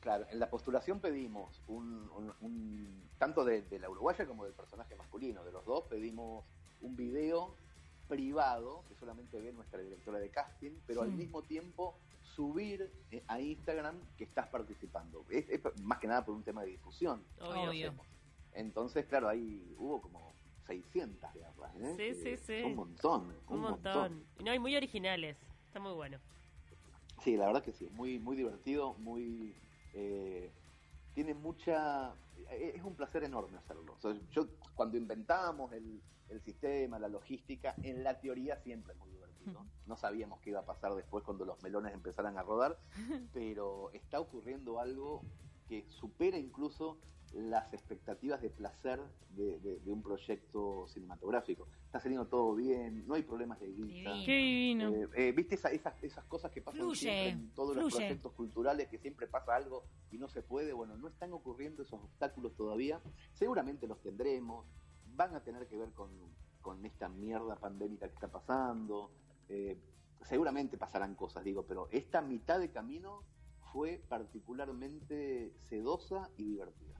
Claro, 0.00 0.26
en 0.30 0.38
la 0.38 0.48
postulación 0.48 1.00
pedimos 1.00 1.62
un, 1.66 3.10
tanto 3.18 3.44
de, 3.44 3.64
la 3.78 3.90
uruguaya 3.90 4.26
como 4.26 4.44
del 4.44 4.54
personaje 4.54 4.94
masculino, 4.96 5.44
de 5.44 5.52
los 5.52 5.64
dos 5.66 5.84
pedimos 5.84 6.46
un 6.80 6.96
video 6.96 7.54
privado 8.08 8.84
que 8.88 8.94
solamente 8.94 9.40
ve 9.40 9.52
nuestra 9.52 9.80
directora 9.80 10.18
de 10.18 10.30
casting, 10.30 10.72
pero 10.86 11.02
al 11.02 11.12
mismo 11.12 11.42
tiempo 11.42 11.98
subir 12.22 12.90
eh, 13.10 13.22
a 13.28 13.40
Instagram 13.40 14.00
que 14.16 14.24
estás 14.24 14.48
participando. 14.48 15.26
Es, 15.28 15.46
más 15.82 15.98
que 15.98 16.06
nada 16.06 16.24
por 16.24 16.34
un 16.34 16.42
tema 16.42 16.62
de 16.62 16.68
difusión. 16.68 17.22
Obvio. 17.38 17.94
Entonces, 18.52 19.04
claro, 19.06 19.28
ahí 19.28 19.74
hubo 19.78 20.00
como 20.00 20.29
600 20.70 21.34
garras, 21.34 21.74
¿eh? 21.80 21.94
Sí, 21.96 22.14
sí, 22.22 22.36
sí. 22.36 22.62
Un 22.62 22.76
montón. 22.76 23.34
Un, 23.48 23.60
montón. 23.60 24.24
Y 24.38 24.44
no, 24.44 24.52
hay 24.52 24.60
muy 24.60 24.76
originales. 24.76 25.36
Está 25.66 25.80
muy 25.80 25.92
bueno. 25.92 26.18
Sí, 27.24 27.36
la 27.36 27.46
verdad 27.46 27.64
que 27.64 27.72
sí. 27.72 27.88
Muy, 27.90 28.20
muy 28.20 28.36
divertido, 28.36 28.94
muy 28.94 29.52
eh, 29.94 30.52
tiene 31.12 31.34
mucha... 31.34 32.14
Eh, 32.50 32.74
es 32.76 32.84
un 32.84 32.94
placer 32.94 33.24
enorme 33.24 33.58
hacerlo. 33.58 33.96
yo 34.30 34.46
cuando 34.74 34.96
inventábamos 34.96 35.72
el, 35.72 36.00
sistema, 36.44 37.00
la 37.00 37.08
logística, 37.08 37.74
en 37.82 38.04
la 38.04 38.20
teoría 38.20 38.56
siempre 38.58 38.92
es 38.92 38.98
muy 39.00 39.10
divertido. 39.10 39.66
No 39.86 39.96
sabíamos 39.96 40.38
qué 40.40 40.50
iba 40.50 40.60
a 40.60 40.64
pasar 40.64 40.94
después 40.94 41.24
cuando 41.24 41.44
los 41.44 41.60
melones 41.64 41.92
empezaran 41.92 42.38
a 42.38 42.42
rodar, 42.44 42.78
pero 43.34 43.90
está 43.92 44.20
ocurriendo 44.20 44.78
algo 44.78 45.24
que 45.68 45.84
supera 45.88 46.38
incluso 46.38 46.98
las 47.32 47.72
expectativas 47.72 48.42
de 48.42 48.50
placer 48.50 49.00
de, 49.30 49.80
un 49.86 50.02
proyecto 50.02 50.86
cinematográfico. 50.88 51.68
Está 51.86 52.00
saliendo 52.00 52.26
todo 52.26 52.54
bien, 52.54 53.06
no 53.06 53.14
hay 53.14 53.22
problemas 53.22 53.60
de 53.60 53.68
guita. 53.68 54.12
Qué 54.24 54.36
divino. 54.36 54.94
Eh, 54.94 55.08
eh, 55.14 55.32
¿Viste 55.32 55.54
esas, 55.54 55.72
esas 55.72 56.24
cosas 56.24 56.50
que 56.50 56.60
pasan 56.60 56.94
siempre 56.94 57.28
en 57.28 57.50
todos 57.50 57.76
los 57.76 57.92
proyectos 57.92 58.32
culturales, 58.32 58.88
que 58.88 58.98
siempre 58.98 59.26
pasa 59.26 59.54
algo 59.54 59.84
y 60.10 60.18
no 60.18 60.28
se 60.28 60.42
puede? 60.42 60.72
Bueno, 60.72 60.96
no 60.96 61.08
están 61.08 61.32
ocurriendo 61.32 61.82
esos 61.82 62.00
obstáculos 62.02 62.54
todavía. 62.56 63.00
Seguramente 63.32 63.86
los 63.86 64.00
tendremos. 64.00 64.66
Van 65.14 65.34
a 65.34 65.42
tener 65.42 65.66
que 65.66 65.76
ver 65.76 65.90
con, 65.92 66.10
esta 66.84 67.08
mierda 67.08 67.56
pandémica 67.56 68.06
que 68.08 68.14
está 68.14 68.28
pasando. 68.28 69.10
Eh, 69.48 69.78
seguramente 70.22 70.76
pasarán 70.76 71.14
cosas, 71.14 71.44
digo, 71.44 71.64
pero 71.66 71.88
esta 71.90 72.20
mitad 72.20 72.60
de 72.60 72.70
camino 72.70 73.24
fue 73.72 74.02
particularmente 74.08 75.52
sedosa 75.68 76.30
y 76.36 76.44
divertida. 76.44 76.99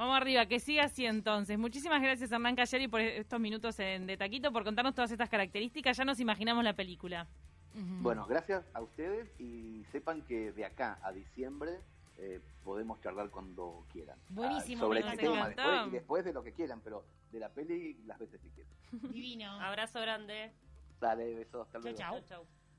Vamos 0.00 0.16
arriba, 0.16 0.46
que 0.46 0.60
siga 0.60 0.84
así 0.84 1.04
entonces. 1.04 1.58
Muchísimas 1.58 2.00
gracias 2.00 2.32
Hernán 2.32 2.56
Cayari 2.56 2.88
por 2.88 3.02
estos 3.02 3.38
minutos 3.38 3.78
en, 3.80 4.06
de 4.06 4.16
Taquito, 4.16 4.50
por 4.50 4.64
contarnos 4.64 4.94
todas 4.94 5.10
estas 5.10 5.28
características. 5.28 5.94
Ya 5.94 6.06
nos 6.06 6.18
imaginamos 6.20 6.64
la 6.64 6.72
película. 6.72 7.26
Bueno, 7.74 8.24
gracias 8.26 8.64
a 8.72 8.80
ustedes 8.80 9.28
y 9.38 9.84
sepan 9.92 10.22
que 10.22 10.52
de 10.52 10.64
acá 10.64 10.98
a 11.02 11.12
diciembre 11.12 11.80
eh, 12.16 12.40
podemos 12.64 12.98
charlar 13.02 13.28
cuando 13.28 13.84
quieran. 13.92 14.18
Buenísimo, 14.30 14.84
ah, 14.84 14.86
sobre 14.86 15.00
este 15.00 15.16
tema 15.18 15.48
después, 15.48 15.86
y 15.86 15.90
después 15.90 16.24
de 16.24 16.32
lo 16.32 16.42
que 16.42 16.52
quieran, 16.54 16.80
pero 16.80 17.04
de 17.30 17.38
la 17.38 17.50
peli 17.50 17.98
las 18.06 18.18
veces 18.18 18.40
que 18.40 18.48
quieran. 18.48 19.12
Divino. 19.12 19.60
Abrazo 19.60 20.00
grande. 20.00 20.50
Dale, 20.98 21.34
besos, 21.34 21.66
hasta 21.66 21.78
luego. 21.78 21.98
chau. 21.98 22.20
chau. 22.26 22.46